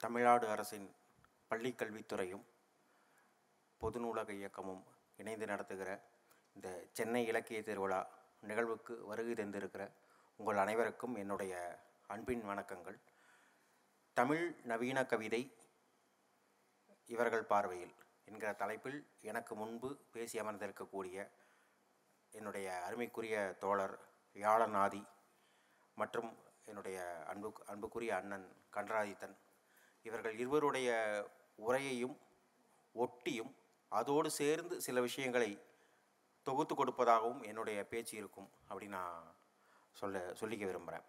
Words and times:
தமிழ்நாடு 0.00 0.48
அரசின் 0.48 0.88
பள்ளிக்கல்வித்துறையும் 1.50 2.44
பொது 3.78 4.00
நூலக 4.00 4.32
இயக்கமும் 4.32 4.82
இணைந்து 5.16 5.46
நடத்துகிற 5.46 5.90
இந்த 6.56 6.68
சென்னை 6.92 7.26
இலக்கிய 7.26 7.62
திருவிழா 7.62 8.00
நிகழ்வுக்கு 8.40 9.06
வருகை 9.06 9.32
தந்திருக்கிற 9.32 9.90
உங்கள் 10.36 10.56
அனைவருக்கும் 10.56 11.16
என்னுடைய 11.16 11.54
அன்பின் 12.06 12.44
வணக்கங்கள். 12.44 12.98
தமிழ் 14.14 14.54
நவீன 14.64 15.04
கவிதை 15.04 15.42
இவர்கள் 17.06 17.46
பார்வையில் 17.46 17.94
என்கிற 18.24 18.52
தலைப்பில் 18.52 19.00
எனக்கு 19.20 19.54
முன்பு 19.54 19.90
பேசி 20.12 20.38
அமர்ந்திருக்கக்கூடிய 20.38 21.28
என்னுடைய 22.32 22.84
அருமைக்குரிய 22.84 23.56
தோழர் 23.60 23.96
யாழநாதி 24.36 25.02
மற்றும் 25.96 26.30
என்னுடைய 26.64 27.24
அன்பு 27.26 27.52
அன்புக்குரிய 27.66 28.16
அண்ணன் 28.16 28.48
கண்டராதித்தன் 28.72 29.36
இவர்கள் 30.06 30.36
இருவருடைய 30.42 30.88
உரையையும் 31.66 32.16
ஒட்டியும் 32.94 33.52
அதோடு 33.92 34.28
சேர்ந்து 34.40 34.74
சில 34.86 35.00
விஷயங்களை 35.00 35.50
தொகுத்து 36.46 36.74
கொடுப்பதாகவும் 36.74 37.42
என்னுடைய 37.50 37.78
பேச்சு 37.92 38.14
இருக்கும் 38.20 38.48
அப்படின்னு 38.70 38.96
நான் 38.98 39.26
சொல்ல 39.96 40.18
சொல்லிக்க 40.40 40.64
விரும்புகிறேன் 40.66 41.06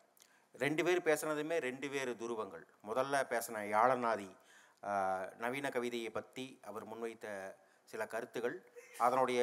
ரெண்டு 0.63 0.81
பேர் 0.85 1.07
பேசுனதுமே 1.07 1.57
ரெண்டு 1.67 1.87
பேர் 1.89 2.11
துருவங்கள். 2.21 2.65
முதல்ல 2.89 3.15
பேசின 3.33 3.63
யாழநாதி 3.75 4.29
நவீன 5.43 5.67
கவிதையை 5.75 6.11
பற்றி 6.11 6.45
அவர் 6.69 6.85
முன்வைத்த 6.91 7.27
சில 7.91 8.01
கருத்துகள். 8.13 8.55
அதனுடைய 9.05 9.39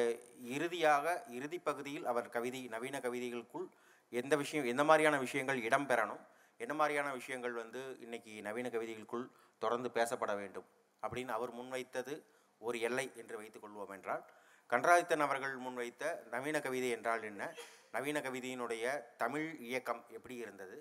இறுதியாக 0.55 1.05
இறுதி 1.37 1.59
பகுதியில் 1.67 2.05
அவர் 2.11 2.27
கவிதை 2.35 2.61
நவீன 2.75 2.99
கவிதைகளுக்குள் 3.05 3.67
எந்த 4.13 4.33
விஷயம் 4.41 4.67
எந்த 4.73 4.83
மாதிரியான 4.89 5.17
விஷயங்கள் 5.25 5.63
இடம்பெறணும் 5.67 6.23
என்ன 6.57 6.73
மாதிரியான 6.73 7.11
விஷயங்கள் 7.11 7.51
வந்து 7.51 7.81
இன்னைக்கு 7.99 8.33
நவீன 8.41 8.67
கவிதைகளுக்குள் 8.69 9.25
தொடர்ந்து 9.59 9.89
பேசப்பட 9.93 10.35
வேண்டும் 10.35 10.67
அப்படின்னு 11.03 11.33
அவர் 11.37 11.51
முன்வைத்தது 11.53 12.13
ஒரு 12.61 12.77
எல்லை 12.79 13.11
என்று 13.15 13.35
வைத்துக்கொள்வோம் 13.41 13.93
என்றால் 13.93 14.23
கன்றாதித்தன் 14.69 15.25
அவர்கள் 15.25 15.55
முன்வைத்த 15.57 16.03
நவீன 16.29 16.57
கவிதை 16.61 16.89
என்றால் 16.89 17.23
என்ன? 17.23 17.43
நவீன 17.91 18.19
கவிதையினுடைய 18.19 18.85
தமிழ் 19.17 19.45
இயக்கம் 19.59 20.01
எப்படி 20.09 20.35
இருந்தது? 20.35 20.77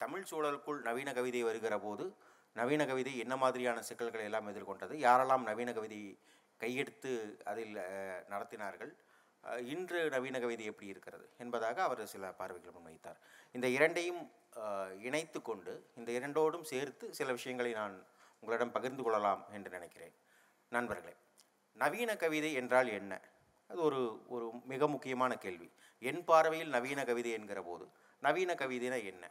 தமிழ் 0.00 0.24
சூழலுக்குள் 0.30 0.80
நவீன 0.80 1.12
கவிதை 1.12 1.42
வருகிற 1.42 1.74
போது 1.78 2.04
நவீன 2.56 2.86
கவிதை 2.86 3.12
என்ன 3.18 3.36
மாதிரியான 3.36 3.82
சிக்கல்களை 3.82 4.24
எல்லாம் 4.24 4.48
எதிர்கொண்டது? 4.48 4.94
யாரெல்லாம் 5.06 5.42
நவீன 5.42 5.72
கவிதை 5.72 5.98
கையெடுத்து 6.60 7.12
அதில் 7.44 7.74
நடத்தினார்கள்? 8.32 8.92
இன்று 9.72 10.00
நவீன 10.14 10.36
கவிதை 10.44 10.64
எப்படி 10.70 10.88
இருக்கிறது 10.92 11.26
என்பதாக 11.42 11.82
அவர் 11.86 12.02
சில 12.14 12.30
பார்வைகள் 12.40 12.76
முன்வைத்தார். 12.76 13.18
இந்த 13.56 13.66
இரண்டையும் 13.76 14.20
இணைத்து 15.06 15.38
கொண்டு 15.48 15.72
இந்த 15.98 16.10
இரண்டோடும் 16.18 16.66
சேர்த்து 16.72 17.06
சில 17.18 17.28
விஷயங்களை 17.38 17.72
நான் 17.80 17.94
உங்களிடம் 18.42 18.74
பகிர்ந்து 18.76 19.02
கொள்ளலாம் 19.04 19.42
என்று 19.56 19.70
நினைக்கிறேன். 19.76 20.14
நண்பர்களே 20.72 21.14
நவீன 21.76 22.10
கவிதை 22.22 22.50
என்றால் 22.60 22.88
என்ன? 22.98 23.12
அது 23.70 23.80
ஒரு 23.88 24.00
ஒரு 24.34 24.46
மிக 24.72 24.86
முக்கியமான 24.94 25.32
கேள்வி. 25.44 25.68
என் 26.02 26.22
பார்வையில் 26.30 26.74
நவீன 26.76 27.00
கவிதை 27.10 27.32
என்கிற 27.38 27.60
போது 27.68 27.86
நவீன 28.22 28.50
கவிதைனா 28.60 28.98
என்ன? 29.12 29.24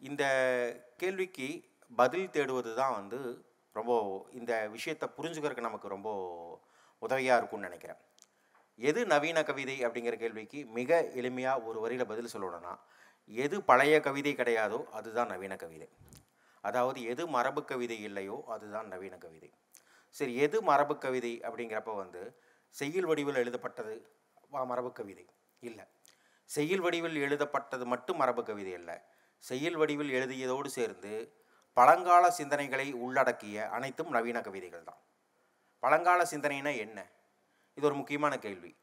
இந்த 0.00 0.24
கேள்விக்கு 1.02 1.48
பதில் 2.00 2.32
தேடுவது 2.36 2.70
தான் 2.80 2.96
வந்து 3.00 3.20
ரொம்ப 3.78 3.92
இந்த 4.38 4.52
விஷயத்தை 4.76 5.06
புரிஞ்சுக்கிறதுக்கு 5.16 5.68
நமக்கு 5.68 5.94
ரொம்ப 5.96 6.10
உதவியாக 7.02 7.38
இருக்கும்னு 7.40 7.68
நினைக்கிறேன். 7.68 8.00
எது 8.78 9.00
நவீன 9.06 9.38
கவிதை 9.42 9.76
அப்படிங்கிற 9.84 10.16
கேள்விக்கு 10.22 10.60
மிக 10.78 11.00
எளிமையாக 11.20 11.64
ஒரு 11.64 11.78
வரியில் 11.80 12.10
பதில் 12.12 12.32
சொல்லணும்னா 12.34 12.72
எது 13.30 13.56
பழைய 13.62 14.00
கவிதை 14.00 14.32
கிடையாதோ 14.34 14.78
அதுதான் 14.98 15.30
நவீன 15.32 15.56
கவிதை. 15.56 15.88
அதாவது 16.60 16.98
எது 17.02 17.22
மரபு 17.26 17.64
கவிதை 17.64 17.98
இல்லையோ 18.02 18.36
அதுதான் 18.54 18.88
நவீன 18.88 19.14
கவிதை. 19.16 19.50
சரி 20.14 20.32
எது 20.36 20.62
மரபு 20.62 20.94
கவிதை 20.98 21.32
அப்படிங்கிறப்ப 21.46 21.94
வந்து 21.96 22.22
செய்யுள் 22.70 23.08
வடிவில் 23.10 23.40
எழுதப்பட்டது 23.42 23.94
மரபு 24.70 24.92
கவிதை 24.92 25.24
இல்லை. 25.62 25.84
செய்யுள் 26.50 26.80
வடிவில் 26.80 27.16
எழுதப்பட்டது 27.26 27.84
மட்டும் 27.86 28.16
மரபு 28.16 28.42
கவிதை 28.44 28.74
அல்ல. 28.74 28.90
செய்யுள் 29.44 29.78
வடிவில் 29.80 30.10
எழுதியதோடு 30.18 30.66
சேர்ந்து 30.66 31.12
பழங்கால 31.76 32.24
சிந்தனைகளை 32.38 32.92
உள்ளடக்கிய 32.92 33.68
அனைத்தும் 33.68 34.10
நவீன 34.10 34.40
கவிதைகள் 34.40 34.88
தான். 34.88 35.00
பழங்கால 35.82 36.22
சிந்தனைனா 36.32 36.72
என்ன? 36.84 36.98
இது 37.74 37.86
ஒரு 37.86 37.96
முக்கியமான 37.96 38.38
கேள்வி. 38.38 38.76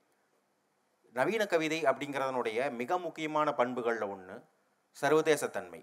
நவீன 1.15 1.45
கவிதை 1.45 1.83
அப்படிங்கிறதனுடைய 1.83 2.71
மிக 2.71 2.97
முக்கியமான 2.97 3.53
பண்புகளில் 3.53 4.07
ஒன்று 4.09 4.35
சர்வதேசத்தன்மை. 5.01 5.81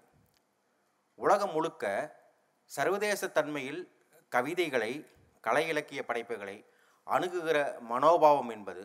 உலகம் 1.15 1.53
முழுக்க 1.53 1.85
சர்வதேசத்தன்மையில் 2.77 3.81
கவிதைகளை 4.29 4.93
கலை 5.41 5.69
இலக்கிய 5.69 6.05
படைப்புகளை 6.05 6.57
அணுகுகிற 7.07 7.59
மனோபாவம் 7.81 8.49
என்பது 8.49 8.85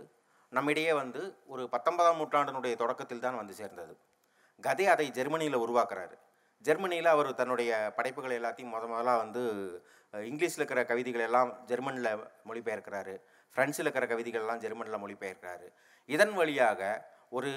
நம்மிடையே 0.49 0.93
வந்து 0.93 1.21
ஒரு 1.45 1.69
பத்தொன்பதாம் 1.69 2.17
நூற்றாண்டினுடைய 2.17 2.75
தொடக்கத்தில் 2.75 3.19
தான் 3.19 3.35
வந்து 3.35 3.53
சேர்ந்தது. 3.53 3.93
கதே 4.61 4.85
அதை 4.85 5.11
ஜெர்மனியில் 5.11 5.57
உருவாக்குறாரு. 5.57 6.15
ஜெர்மனியில் 6.65 7.05
அவர் 7.05 7.29
தன்னுடைய 7.33 7.93
படைப்புகள் 7.95 8.37
எல்லாத்தையும் 8.39 8.73
முத 8.73 8.87
முதலாக 8.87 9.17
வந்து 9.17 9.43
இங்கிலீஷில் 10.13 10.61
இருக்கிற 10.61 10.85
கவிதைகள் 10.85 11.21
எல்லாம் 11.21 11.65
ஜெர்மனியில் 11.65 12.25
மொழிபெயர்க்கிறாரு. 12.49 13.15
ஃப்ரெண்ட்ஸில் 13.55 13.85
இருக்கிற 13.85 14.05
கவிதைகள்லாம் 14.11 14.61
ஜெர்மனில் 14.63 15.01
மொழிபெயர்க்கிறாரு. 15.03 15.67
இதன் 16.05 16.33
வழியாக 16.33 16.81
ஒரு 17.29 17.51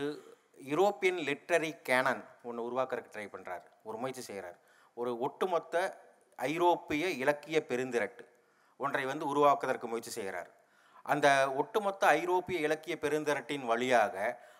யூரோப்பியன் 0.70 1.20
லிட்ரரி 1.28 1.70
கேனன் 1.88 2.22
ஒன்று 2.42 2.66
உருவாக்குறதுக்கு 2.68 3.14
ட்ரை 3.14 3.26
பண்ணுறாரு 3.34 3.66
ஒரு 3.82 3.96
முயற்சி 3.98 4.22
செய்கிறார் 4.22 4.58
ஒரு 4.94 5.18
ஒட்டுமொத்த 5.18 5.74
ஐரோப்பிய 6.36 7.08
இலக்கிய 7.22 7.58
பெருந்திரட்டு 7.68 8.24
ஒன்றை 8.76 9.04
வந்து 9.04 9.24
உருவாக்குவதற்கு 9.26 9.86
முயற்சி 9.86 10.10
செய்கிறார் 10.10 10.50
அந்த 11.02 11.52
ஒட்டுமொத்த 11.56 12.06
ஐரோப்பிய 12.06 12.58
இலக்கிய 12.60 12.94
பெருந்திரட்டின் 13.00 13.64
வழியாக 13.64 14.14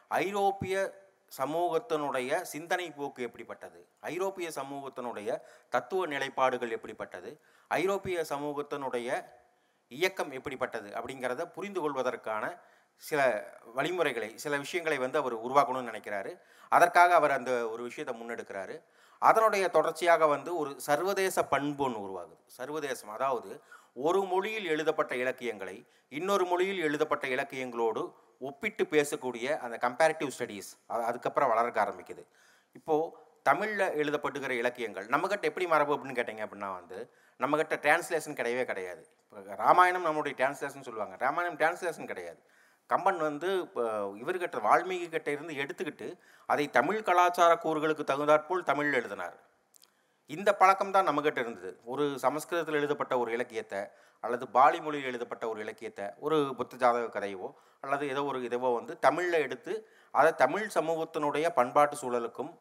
ஐரோப்பிய 0.08 1.02
சமூகத்தினுடைய 1.38 2.40
சிந்தனை 2.40 2.90
போக்கு 2.90 3.22
எப்படிப்பட்டது? 3.22 3.80
ஐரோப்பிய 4.00 4.48
சமூகத்தினுடைய 4.54 5.28
தத்துவ 5.68 6.06
நிலைப்பாடுகள் 6.06 6.70
எப்படிப்பட்டது? 6.70 7.30
ஐரோப்பிய 7.68 8.24
சமூகத்தினுடைய 8.28 9.08
இயக்கம் 9.98 10.32
எப்படிப்பட்டது 10.38 10.88
அப்படிங்கிறத 10.98 11.44
புரிந்து 11.56 11.80
கொள்வதற்கான 11.80 12.44
சில 13.02 13.20
வழிமுறைகளை 13.76 14.28
சில 14.42 14.56
விஷயங்களை 14.64 14.98
வந்து 15.04 15.18
அவர் 15.18 15.34
உருவாக்கணும்னு 15.46 15.90
நினைக்கிறாரு. 15.90 16.32
அதற்காக 16.72 17.14
அவர் 17.14 17.36
அந்த 17.38 17.52
ஒரு 17.72 17.82
விஷயத்தை 17.88 18.12
முன்னெடுக்கிறாரு. 18.20 18.76
அதனுடைய 19.22 19.64
தொடர்ச்சியாக 19.68 20.26
வந்து 20.26 20.50
ஒரு 20.60 20.70
சர்வதேச 20.88 21.36
பண்பு 21.52 21.82
ஒன்று 21.84 22.00
உருவாகுது. 22.06 22.36
சர்வதேசம் 22.58 23.12
அதாவது 23.16 23.50
ஒரு 24.06 24.20
மொழியில் 24.32 24.68
எழுதப்பட்ட 24.74 25.12
இலக்கியங்களை 25.22 25.76
இன்னொரு 26.12 26.44
மொழியில் 26.52 26.80
எழுதப்பட்ட 26.86 27.26
இலக்கியங்களோடு 27.34 28.02
ஒப்பிட்டு 28.48 28.84
பேசக்கூடிய 28.94 29.46
அந்த 29.64 29.76
கம்பேரிட்டிவ் 29.84 30.32
ஸ்டடீஸ் 30.36 30.70
அதுக்கப்புறம் 31.08 31.52
வளர்க்க 31.52 31.84
ஆரம்பிக்குது. 31.84 32.22
இப்போது 32.78 33.12
தமிழில் 33.48 33.86
எழுதப்பட்டுகிற 34.02 34.52
இலக்கியங்கள் 34.62 35.06
நம்மக்கிட்ட 35.12 35.50
எப்படி 35.50 35.66
மரபு 35.72 35.92
அப்படின்னு 35.94 36.18
கேட்டிங்க 36.18 36.44
அப்படின்னா 36.46 36.70
வந்து 36.78 36.98
நம்மக்கிட்ட 37.40 37.76
டிரான்ஸ்லேஷன் 37.84 38.38
கிடையவே 38.40 38.64
கிடையாது. 38.70 39.02
இப்போ 39.36 39.54
ராமாயணம் 39.62 40.04
நம்மளுடைய 40.06 40.34
டிரான்ஸ்லேஷன் 40.40 40.84
சொல்லுவாங்க. 40.88 41.14
ராமாயணம் 41.22 41.56
டிரான்ஸ்லேஷன் 41.60 42.10
கிடையாது. 42.10 42.40
கம்பன் 42.90 43.18
வந்து 43.28 43.48
இப்போ 43.66 43.82
இவர்கிட்ட 44.22 44.58
வால்மீகி 44.66 45.06
கிட்ட 45.14 45.28
இருந்து 45.36 45.54
எடுத்துக்கிட்டு 45.62 46.08
அதை 46.48 46.64
தமிழ் 46.76 47.06
கலாச்சார 47.08 47.52
கூறுகளுக்கு 47.64 48.04
தகுந்தாற்போல் 48.10 48.68
தமிழில் 48.70 48.98
எழுதினார். 49.00 49.36
இந்த 50.30 50.50
பழக்கம் 50.60 50.92
தான் 50.96 51.08
நம்மகிட்ட 51.08 51.40
இருந்தது. 51.44 51.70
ஒரு 51.92 52.04
சமஸ்கிருதத்தில் 52.24 52.78
எழுதப்பட்ட 52.80 53.14
ஒரு 53.22 53.30
இலக்கியத்தை 53.36 53.80
அல்லது 54.24 54.44
பாலி 54.56 54.78
மொழியில் 54.84 55.08
எழுதப்பட்ட 55.10 55.44
ஒரு 55.52 55.58
இலக்கியத்தை 55.64 56.06
ஒரு 56.26 56.36
புத்த 56.58 56.76
ஜாதக 56.82 57.08
கதையவோ 57.16 57.48
அல்லது 57.84 58.04
ஏதோ 58.12 58.20
ஒரு 58.30 58.38
இதுவோ 58.48 58.68
வந்து 58.78 58.92
தமிழில் 59.06 59.44
எடுத்து 59.46 59.72
அதை 60.14 60.30
தமிழ் 60.44 60.68
சமூகத்தினுடைய 60.76 61.46
பண்பாட்டு 61.58 61.96
சூழலுக்கும் 62.02 62.52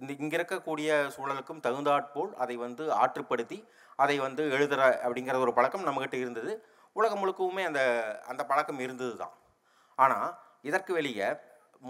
இந்த 0.00 0.10
இங்கே 0.22 0.36
இருக்கக்கூடிய 0.38 0.90
சூழலுக்கும் 1.14 1.62
தகுந்தாற்போல் 1.66 2.32
அதை 2.44 2.56
வந்து 2.64 2.84
ஆற்றுப்படுத்தி 3.00 3.58
அதை 3.98 4.16
வந்து 4.26 4.42
எழுதுகிற 4.56 4.82
அப்படிங்கிற 5.04 5.36
ஒரு 5.44 5.52
பழக்கம் 5.58 5.86
நம்மக்கிட்ட 5.88 6.16
இருந்தது. 6.22 6.52
உலகம் 6.96 7.20
முழுக்கவுமே 7.22 7.62
அந்த 7.70 7.80
அந்த 8.30 8.42
பழக்கம் 8.50 8.80
இருந்தது 8.86 9.14
தான் 9.22 9.34
ஆனால் 9.98 10.28
இதற்கு 10.68 10.92
வெளியே 10.98 11.28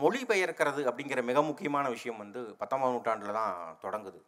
மொழிபெயர்க்கிறது 0.03 0.81
அப்படிங்கிற 0.91 1.20
மிக 1.31 1.43
முக்கியமான 1.50 1.87
விஷயம் 1.97 2.20
வந்து 2.23 2.41
பத்தொம்பது 2.61 2.94
நூற்றாண்டில் 2.94 3.38
தான் 3.38 3.55
தொடங்குது. 3.85 4.20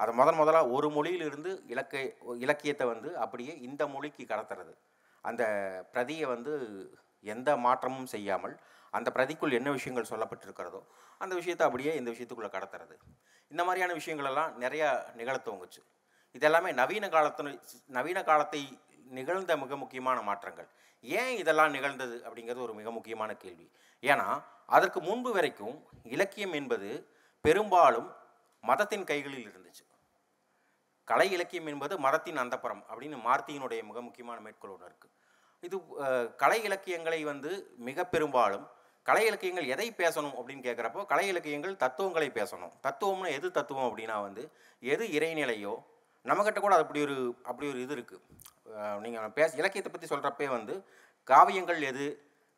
அதை 0.00 0.12
முதன் 0.20 0.38
முதலாக 0.40 0.72
ஒரு 0.76 0.88
மொழியிலிருந்து 0.96 1.50
இலக்கை 1.72 2.02
இலக்கியத்தை 2.44 2.86
வந்து 2.92 3.10
அப்படியே 3.24 3.52
இந்த 3.68 3.82
மொழிக்கு 3.94 4.22
கடத்துறது. 4.32 4.72
அந்த 5.24 5.42
பிரதியை 5.92 6.26
வந்து 6.34 6.52
எந்த 7.24 7.50
மாற்றமும் 7.66 8.10
செய்யாமல் 8.14 8.54
அந்த 8.96 9.08
பிரதிக்குள் 9.16 9.56
என்ன 9.58 9.68
விஷயங்கள் 9.76 10.10
சொல்லப்பட்டிருக்கிறதோ 10.10 10.80
அந்த 11.20 11.32
விஷயத்தை 11.40 11.64
அப்படியே 11.68 11.92
இந்த 12.00 12.08
விஷயத்துக்குள்ளே 12.12 12.50
கடத்துறது. 12.56 12.94
இந்த 13.50 13.62
மாதிரியான 13.66 13.94
விஷயங்களெல்லாம் 14.00 14.52
நிறையா 14.64 14.88
நிகழ 15.20 15.36
துவங்குச்சு 15.46 15.82
இதெல்லாமே 16.36 16.70
நவீன 16.80 17.04
காலத்து 17.14 17.52
நவீன 17.98 18.18
காலத்தை 18.30 18.60
நிகழ்ந்த 19.18 19.52
மிக 19.62 19.76
முக்கியமான 19.82 20.18
மாற்றங்கள். 20.28 20.68
ஏன் 21.04 21.34
இதெல்லாம் 21.42 21.74
நிகழ்ந்தது 21.76 22.16
அப்படிங்கிறது 22.26 22.64
ஒரு 22.66 22.74
மிக 22.80 22.90
முக்கியமான 22.96 23.30
கேள்வி. 23.42 23.66
ஏன்னா 24.02 24.28
அதற்கு 24.76 25.00
முன்பு 25.08 25.30
வரைக்கும் 25.36 25.76
இலக்கியம் 26.14 26.54
என்பது 26.60 26.88
பெரும்பாலும் 27.44 28.08
மதத்தின் 28.64 29.08
கைகளில் 29.10 29.46
இருந்துச்சு. 29.50 29.84
கலை 31.08 31.28
இலக்கியம் 31.36 31.68
என்பது 31.72 31.94
மதத்தின் 32.06 32.40
அந்தப்புறம் 32.42 32.80
அப்படின்னு 32.90 33.18
மார்த்தியினுடைய 33.26 33.80
மிக 33.90 33.98
முக்கியமான 34.06 34.38
மேற்கோள் 34.46 34.72
ஒன்று 34.74 34.88
இருக்குது 34.90 35.14
இது 35.66 35.76
கலை 36.42 36.58
இலக்கியங்களை 36.68 37.20
வந்து 37.28 37.50
மிக 37.88 38.04
பெரும்பாலும் 38.14 38.64
கலை 39.06 39.22
இலக்கியங்கள் 39.28 39.70
எதை 39.74 39.86
பேசணும் 40.00 40.36
அப்படின்னு 40.38 40.66
கேட்குறப்போ 40.66 41.02
கலை 41.12 41.26
இலக்கியங்கள் 41.32 41.76
தத்துவங்களை 41.82 42.28
பேசணும். 42.38 42.72
தத்துவம்னு 42.86 43.34
எது 43.38 43.48
தத்துவம் 43.58 43.86
அப்படின்னா 43.88 44.16
வந்து 44.26 44.42
எது 44.92 45.04
இறைநிலையோ 45.18 45.74
நம்மக்கிட்ட 46.28 46.60
கூட 46.60 46.74
அப்படி 46.82 47.00
ஒரு 47.06 47.16
அப்படி 47.50 47.66
ஒரு 47.72 47.80
இது 47.84 47.94
இருக்குது 47.96 48.22
நீங்கள் 49.04 49.34
பேச 49.38 49.50
இலக்கியத்தை 49.60 49.90
பற்றி 49.92 50.08
சொல்கிறப்பே 50.12 50.48
வந்து 50.56 50.74
காவியங்கள் 51.28 51.80
எது 51.90 52.06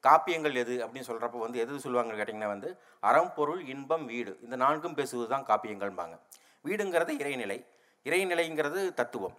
காப்பியங்கள் 0.05 0.57
எது 0.63 0.75
அப்படின்னு 0.85 1.09
சொல்கிறப்ப 1.09 1.39
வந்து 1.45 1.61
எது 1.63 1.81
சொல்லுவாங்கன்னு 1.85 2.21
கேட்டிங்கன்னா 2.21 2.51
வந்து 2.55 2.69
அறம் 3.09 3.33
பொருள் 3.37 3.63
இன்பம் 3.73 4.05
வீடு. 4.13 4.33
இந்த 4.45 4.57
நான்கும் 4.63 4.99
பேசுவது 4.99 5.27
தான் 5.33 5.47
காப்பியங்கள்பாங்க 5.49 6.17
வீடுங்கிறது 6.65 7.13
இறைநிலை. 7.23 7.59
இறைநிலைங்கிறது 8.07 8.81
தத்துவம். 9.01 9.35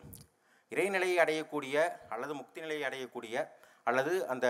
இறைநிலையை 0.71 1.17
அடையக்கூடிய 1.23 1.75
அல்லது 2.13 2.33
முக்தி 2.39 2.59
நிலையை 2.65 2.83
அடையக்கூடிய 2.89 3.35
அல்லது 3.89 4.13
அந்த 4.33 4.47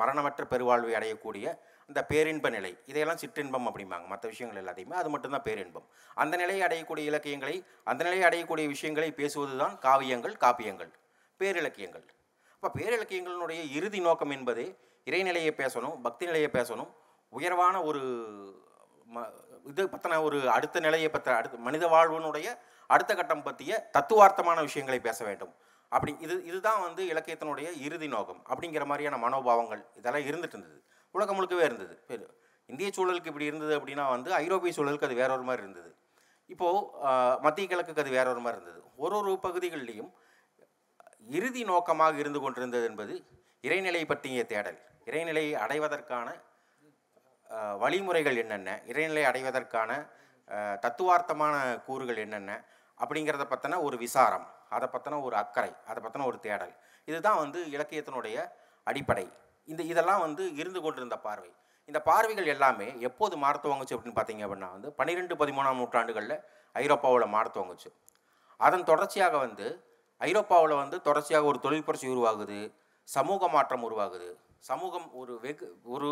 மரணமற்ற 0.00 0.42
பெருவாழ்வை 0.52 0.94
அடையக்கூடிய 0.98 1.46
இந்த 1.88 2.04
பேரின்ப 2.04 2.48
நிலை. 2.48 2.78
இதையெல்லாம் 2.86 3.20
சிற்றின்பம் 3.20 3.66
அப்படிம்பாங்க. 3.68 4.06
மற்ற 4.06 4.28
விஷயங்கள் 4.28 4.60
எல்லாத்தையுமே. 4.62 4.92
அது 4.92 5.08
மட்டும்தான் 5.08 5.42
பேரின்பம். 5.42 5.86
அந்த 6.14 6.36
நிலையை 6.36 6.62
அடையக்கூடிய 6.66 6.98
இலக்கியங்களை 6.98 7.64
அந்த 7.84 8.04
நிலையை 8.04 8.24
அடையக்கூடிய 8.28 8.66
விஷயங்களை 8.66 9.12
பேசுவது 9.12 9.56
தான் 9.58 9.78
காவியங்கள் 9.78 10.36
காப்பியங்கள். 10.40 10.92
பேரிலக்கியங்கள். 11.40 12.04
அப்போ 12.62 12.68
பேரிலக்கியங்களினுடைய 12.80 13.70
இறுதி 13.70 14.00
நோக்கம் 14.00 14.30
என்பது 14.30 14.78
இறைநிலையை 15.06 15.52
பேசணும் 15.62 15.96
பக்தி 16.02 16.26
நிலையை 16.26 16.50
பேசணும். 16.52 16.90
உயர்வான 17.28 17.82
ஒரு 17.82 18.02
ம 19.14 19.24
இது 19.66 19.82
பற்றின 19.86 20.22
ஒரு 20.22 20.50
அடுத்த 20.50 20.80
நிலையை 20.80 21.08
பற்ற 21.08 21.36
அடுத்த 21.36 21.56
மனித 21.56 21.86
வாழ்வினுடைய 21.86 22.58
அடுத்த 22.86 23.14
கட்டம் 23.14 23.42
பற்றிய 23.42 23.90
தத்துவார்த்தமான 23.92 24.60
விஷயங்களை 24.60 25.00
பேச 25.00 25.24
வேண்டும். 25.24 25.52
அப்படி 25.88 26.16
இது 26.20 26.44
இதுதான் 26.44 26.80
வந்து 26.80 27.02
இலக்கியத்தினுடைய 27.04 27.68
இறுதி 27.80 28.08
நோக்கம். 28.08 28.40
அப்படிங்கிற 28.48 28.84
மாதிரியான 28.84 29.28
மனோபாவங்கள் 29.28 29.82
இதெல்லாம் 29.96 30.22
இருந்துட்டு 30.22 30.56
இருந்தது. 30.56 30.78
உலகம் 31.16 31.36
முழுக்கவே 31.36 31.64
இருந்தது. 31.68 31.94
இந்திய 32.70 32.88
சூழலுக்கு 32.96 33.30
இப்படி 33.30 33.50
இருந்தது 33.50 33.72
அப்படின்னா 33.78 34.04
வந்து 34.14 34.30
ஐரோப்பிய 34.44 34.72
சூழலுக்கு 34.76 35.08
அது 35.08 35.16
வேற 35.22 35.30
ஒரு 35.36 35.44
மாதிரி 35.48 35.62
இருந்தது. 35.66 35.90
இப்போது 36.52 36.80
மத்திய 37.44 37.66
கிழக்குக்கு 37.70 38.02
அது 38.04 38.12
வேற 38.18 38.26
ஒரு 38.34 38.42
மாதிரி 38.44 38.60
இருந்தது. 38.60 38.80
ஒரு 39.04 39.14
ஒரு 39.20 39.32
பகுதிகளிலையும் 39.46 40.10
இறுதி 41.36 41.62
நோக்கமாக 41.70 42.18
இருந்து 42.22 42.40
கொண்டிருந்தது 42.40 42.86
என்பது 42.90 43.14
இறைநிலை 43.66 44.02
பற்றிய 44.10 44.40
தேடல். 44.52 44.78
இறைநிலையை 45.08 45.54
அடைவதற்கான 45.64 46.28
வழிமுறைகள் 47.82 48.38
என்னென்ன? 48.42 48.70
இறைநிலை 48.92 49.24
அடைவதற்கான 49.30 49.90
தத்துவார்த்தமான 50.84 51.54
கூறுகள் 51.86 52.20
என்னென்ன? 52.24 52.52
அப்படிங்கிறத 53.02 53.44
பற்றின 53.52 53.78
ஒரு 53.86 53.96
விசாரம் 54.04 54.46
அதை 54.76 54.86
பற்றின 54.92 55.20
ஒரு 55.28 55.36
அக்கறை 55.42 55.72
அதை 55.90 56.00
பற்றின 56.04 56.26
ஒரு 56.30 56.38
தேடல். 56.46 56.74
இதுதான் 57.08 57.40
வந்து 57.42 57.60
இலக்கியத்தினுடைய 57.76 58.36
அடிப்படை. 58.90 59.26
இந்த 59.72 59.82
இதெல்லாம் 59.92 60.22
வந்து 60.26 60.42
இருந்து 60.60 60.80
கொண்டிருந்த 60.84 61.16
பார்வை. 61.26 61.50
இந்த 61.88 61.98
பார்வைகள் 62.08 62.48
எல்லாமே 62.54 62.86
எப்போது 63.08 63.34
மாற 63.42 63.54
துவங்குச்சு 63.64 63.94
அப்படின்னு 63.96 64.18
பார்த்தீங்க 64.18 64.44
அப்படின்னா 64.46 64.70
வந்து 64.76 64.88
பன்னிரெண்டு 64.98 65.34
பதிமூணாம் 65.40 65.80
நூற்றாண்டுகளில் 65.80 66.36
ஐரோப்பாவில் 66.82 67.32
மாற 67.34 67.46
துவங்குச்சு. 67.56 67.90
அதன் 68.60 68.86
தொடர்ச்சியாக 68.90 69.36
வந்து 69.46 69.66
ஐரோப்பாவில் 70.20 70.74
வந்து 70.82 70.96
தொடர்ச்சியாக 71.08 71.50
ஒரு 71.50 71.58
தொழில் 71.64 71.86
புரட்சி 71.86 72.06
உருவாகுது 72.14 72.58
சமூக 73.08 73.48
மாற்றம் 73.54 73.84
உருவாகுது. 73.88 74.28
சமூகம் 74.70 75.08
ஒரு 75.20 75.34
வெகு 75.44 75.66
ஒரு 75.94 76.10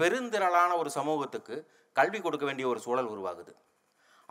பெருந்திரளான 0.00 0.70
ஒரு 0.82 0.90
சமூகத்துக்கு 0.98 1.56
கல்வி 1.96 2.18
கொடுக்க 2.20 2.44
வேண்டிய 2.48 2.66
ஒரு 2.72 2.80
சூழல் 2.84 3.10
உருவாகுது. 3.14 3.52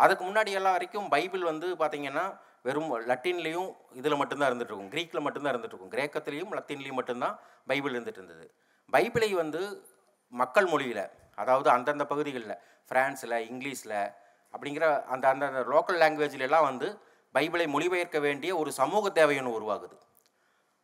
அதுக்கு 0.04 0.24
முன்னாடி 0.28 0.52
எல்லாம் 0.60 0.76
வரைக்கும் 0.78 1.10
பைபிள் 1.14 1.44
வந்து 1.52 1.68
பார்த்திங்கன்னா 1.82 2.26
வெறும் 2.62 3.08
லட்டின்லேயும் 3.08 3.76
இதில் 3.92 4.16
மட்டும்தான் 4.16 4.52
இருந்துகிட்ருக்கும் 4.52 4.90
க்ரீக்கில் 4.90 5.22
மட்டும்தான் 5.22 5.56
இருந்துகிட்ருக்கும் 5.56 5.92
கிரேக்கத்துலேயும் 5.92 6.54
லத்தீன்லேயும் 6.54 6.94
மட்டும்தான் 6.94 7.40
பைபிள் 7.66 7.94
இருந்துட்டு 7.94 8.18
இருந்தது 8.18 8.52
பைபிளை 8.94 9.32
வந்து 9.32 9.86
மக்கள் 10.30 10.66
மொழியில் 10.66 11.10
அதாவது 11.36 11.70
அந்தந்த 11.70 12.06
பகுதிகளில் 12.06 12.58
ஃப்ரான்ஸில் 12.92 13.48
இங்கிலீஷில் 13.52 14.12
அப்படிங்கிற 14.54 15.04
அந்த 15.04 15.28
அந்தந்த 15.28 15.60
லோக்கல் 15.60 16.00
லாங்குவேஜ்ல 16.00 16.64
வந்து 16.64 17.00
பைபிளை 17.34 17.68
மொழிபெயர்க்க 17.68 18.20
வேண்டிய 18.20 18.58
ஒரு 18.58 18.72
சமூக 18.72 19.10
தேவைன்னு 19.10 19.56
உருவாகுது. 19.60 19.98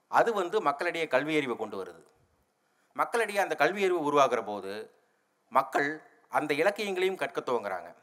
அது 0.08 0.34
வந்து 0.34 0.62
மக்களிடையே 0.62 1.08
கல்வி 1.08 1.38
அறிவை 1.38 1.56
கொண்டு 1.56 1.84
வருது. 1.84 2.04
மக்களிடையே 2.94 3.40
அந்த 3.40 3.56
கல்வி 3.56 3.84
அறிவு 3.84 4.04
உருவாகிற 4.04 4.44
போது 4.44 4.94
மக்கள் 5.48 6.02
அந்த 6.30 6.54
இலக்கியங்களையும் 6.54 7.16
கற்க 7.16 7.42
துவங்குறாங்க. 7.42 7.96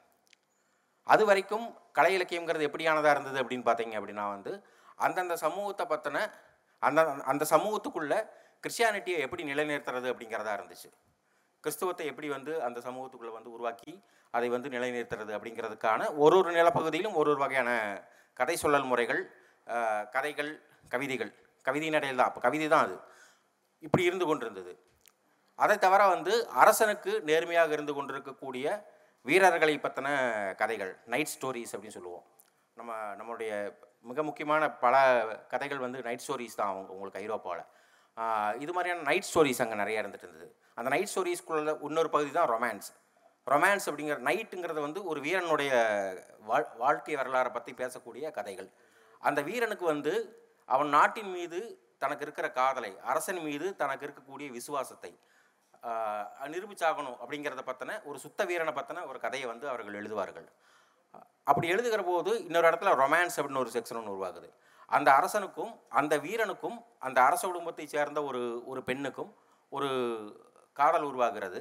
அது 1.06 1.22
வரைக்கும் 1.30 1.66
கலை 1.98 2.12
இலக்கியங்கிறது 2.16 2.66
எப்படியானதாக 2.68 3.14
இருந்தது 3.16 3.38
அப்படின்னு 3.42 3.66
பார்த்தீங்க 3.68 3.94
அப்படின்னா 4.00 4.24
வந்து 4.34 4.52
அந்தந்த 5.06 5.34
சமூகத்தை 5.44 5.84
பற்றின 5.92 6.18
அந்த 6.82 7.00
அந்த 7.32 7.44
சமூகத்துக்குள்ள 7.54 8.14
கிறிஸ்டியானிட்டியை 8.64 9.18
எப்படி 9.26 9.42
நிலைநிறுத்துறது 9.50 10.08
அப்படிங்கிறதா 10.12 10.52
இருந்துச்சு. 10.58 10.88
கிறிஸ்துவத்தை 11.64 12.04
எப்படி 12.10 12.28
வந்து 12.36 12.52
அந்த 12.66 12.78
சமூகத்துக்குள்ளே 12.86 13.34
வந்து 13.38 13.50
உருவாக்கி 13.56 13.92
அதை 14.34 14.48
வந்து 14.54 14.68
நிலைநிறுத்துறது 14.74 15.32
அப்படிங்கிறதுக்கான 15.36 16.00
ஒரு 16.22 16.36
ஒரு 16.40 16.50
நிலப்பகுதியிலும் 16.58 17.16
ஒரு 17.20 17.28
ஒரு 17.32 17.40
வகையான 17.44 17.70
கதை 18.40 18.56
சொல்லல் 18.62 18.88
முறைகள் 18.90 19.22
கதைகள் 20.16 20.50
கவிதைகள். 20.92 21.30
கவிதை 21.64 21.88
நடையில் 21.94 22.18
தான் 22.20 22.30
அப்போ 22.30 22.40
கவிதை 22.46 22.66
தான் 22.68 22.84
அது. 22.86 22.96
இப்படி 23.82 24.02
இருந்து 24.08 24.26
கொண்டிருந்தது. 24.30 24.72
அதை 25.58 25.76
தவிர 25.84 26.02
வந்து 26.14 26.32
அரசனுக்கு 26.62 27.12
நேர்மையாக 27.28 27.72
இருந்து 27.76 27.94
கொண்டிருக்கக்கூடிய 27.94 28.66
வீரர்களை 29.26 29.74
பற்றின 29.84 30.08
கதைகள் 30.60 30.92
நைட் 31.12 31.32
ஸ்டோரிஸ் 31.34 31.72
அப்படின்னு 31.74 31.96
சொல்லுவோம். 31.98 32.24
நம்ம 32.76 32.92
நம்மளுடைய 33.18 33.52
மிக 34.10 34.22
முக்கியமான 34.28 34.62
பல 34.84 34.94
கதைகள் 35.52 35.84
வந்து 35.84 35.98
நைட் 36.06 36.24
ஸ்டோரிஸ் 36.24 36.58
தான் 36.60 36.72
அவங்க 36.72 36.92
உங்களுக்கு 36.96 37.22
ஐரோப்பாவில் 37.24 37.64
இது 38.64 38.72
மாதிரியான 38.76 39.04
நைட் 39.10 39.28
ஸ்டோரிஸ் 39.28 39.62
அங்கே 39.64 39.76
நிறைய 39.82 40.02
இருந்துகிட்டு 40.02 40.28
இருந்தது. 40.28 40.48
அந்த 40.78 40.88
நைட் 40.94 41.10
ஸ்டோரிஸ்குள்ள 41.12 41.72
இன்னொரு 41.88 42.10
பகுதி 42.14 42.32
தான் 42.38 42.50
ரொமான்ஸ் 42.54 42.90
ரொமான்ஸ் 43.46 43.86
அப்படிங்கிற 43.88 44.18
நைட்டுங்கிறது 44.28 44.80
வந்து 44.86 45.00
ஒரு 45.10 45.20
வீரனுடைய 45.26 45.72
வாழ் 46.50 46.68
வாழ்க்கை 46.82 47.16
வரலாறை 47.20 47.50
பற்றி 47.56 47.72
பேசக்கூடிய 47.80 48.30
கதைகள். 48.38 48.68
அந்த 49.28 49.40
வீரனுக்கு 49.48 49.86
வந்து 49.94 50.12
அவன் 50.74 50.90
நாட்டின் 50.96 51.32
மீது 51.36 51.58
தனக்கு 52.02 52.24
இருக்கிற 52.26 52.46
காதலை 52.60 52.92
அரசன் 53.10 53.42
மீது 53.48 53.66
தனக்கு 53.82 54.04
இருக்கக்கூடிய 54.06 54.48
விசுவாசத்தை 54.58 55.12
நிரூபிச்சாகணும் 56.52 57.16
அப்படிங்கிறத 57.22 57.62
பற்றின 57.70 57.96
ஒரு 58.08 58.18
சுத்த 58.24 58.44
வீரனை 58.50 58.72
பற்றின 58.78 59.04
ஒரு 59.10 59.18
கதையை 59.24 59.46
வந்து 59.52 59.66
அவர்கள் 59.72 59.98
எழுதுவார்கள். 60.00 60.46
அப்படி 61.50 61.66
எழுதுகிற 61.74 62.02
போது 62.02 62.30
இன்னொரு 62.46 62.68
இடத்துல 62.70 62.92
ரொமான்ஸ் 63.02 63.36
அப்படின்னு 63.40 63.62
ஒரு 63.64 63.72
செக்ஷன் 63.74 63.98
ஒன்று 64.00 64.14
உருவாகுது. 64.16 64.48
அந்த 64.96 65.08
அரசனுக்கும் 65.18 65.72
அந்த 66.00 66.14
வீரனுக்கும் 66.18 66.78
அந்த 67.06 67.18
அரச 67.28 67.42
குடும்பத்தை 67.46 67.86
சேர்ந்த 67.94 68.22
ஒரு 68.30 68.42
ஒரு 68.70 68.80
பெண்ணுக்கும் 68.88 69.30
ஒரு 69.72 69.90
காதல் 70.72 71.06
உருவாகிறது. 71.10 71.60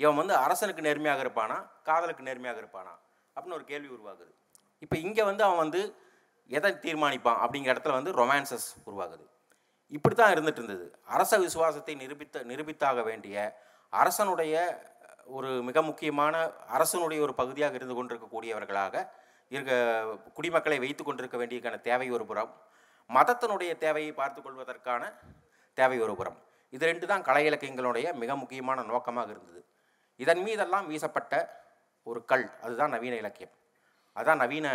இவன் 0.00 0.20
வந்து 0.20 0.34
அரசனுக்கு 0.44 0.86
நேர்மையாக 0.86 1.22
இருப்பானா 1.26 1.58
காதலுக்கு 1.88 2.28
நேர்மையாக 2.28 2.58
இருப்பானா 2.62 2.94
அப்படின்னு 3.36 3.58
ஒரு 3.60 3.66
கேள்வி 3.72 3.90
உருவாகுது. 3.96 4.32
இப்போ 4.84 4.96
இங்கே 5.06 5.22
வந்து 5.22 5.44
அவன் 5.44 5.62
வந்து 5.64 5.82
எதை 6.50 6.70
தீர்மானிப்பான் 6.86 7.40
அப்படிங்கிற 7.44 7.72
இடத்துல 7.74 7.96
வந்து 7.98 8.12
ரொமான்சஸ் 8.20 8.68
உருவாகுது. 8.88 9.24
இப்படி 9.96 10.14
தான் 10.14 10.32
இருந்துட்டு 10.34 10.60
இருந்தது 10.62 10.86
அரச 11.16 11.38
விசுவாசத்தை 11.44 11.94
நிரூபித்த 12.02 12.42
நிரூபித்தாக 12.50 13.02
வேண்டிய 13.08 13.36
அரசனுடைய 13.92 14.54
ஒரு 15.36 15.50
மிக 15.68 15.78
முக்கியமான 15.88 16.34
அரசனுடைய 16.76 17.20
ஒரு 17.26 17.34
பகுதியாக 17.40 17.78
இருந்து 17.78 17.96
கொண்டிருக்கக்கூடியவர்களாக 17.98 18.94
இருக்க 19.54 19.72
குடிமக்களை 20.36 20.78
வைத்து 20.84 21.02
கொண்டிருக்க 21.04 21.36
வேண்டியதுக்கான 21.40 21.78
தேவை 21.88 22.08
ஒரு 22.16 22.24
புறம் 22.30 22.52
மதத்தினுடைய 23.16 23.70
தேவையை 23.84 24.12
பார்த்து 24.20 24.40
கொள்வதற்கான 24.42 25.02
தேவை 25.78 25.98
ஒரு 26.04 26.14
புறம். 26.20 26.38
இது 26.72 26.84
ரெண்டு 26.90 27.06
தான் 27.10 27.24
கலை 27.28 27.42
இலக்கியங்களுடைய 27.48 28.06
மிக 28.22 28.30
முக்கியமான 28.42 28.84
நோக்கமாக 28.90 29.28
இருந்தது. 29.34 29.60
இதன் 30.20 30.42
மீதெல்லாம் 30.46 30.86
வீசப்பட்ட 30.90 31.34
ஒரு 32.10 32.20
கல் 32.30 32.46
அதுதான் 32.64 32.94
நவீன 32.96 33.14
இலக்கியம். 33.22 33.52
அதுதான் 34.16 34.40
நவீன 34.44 34.68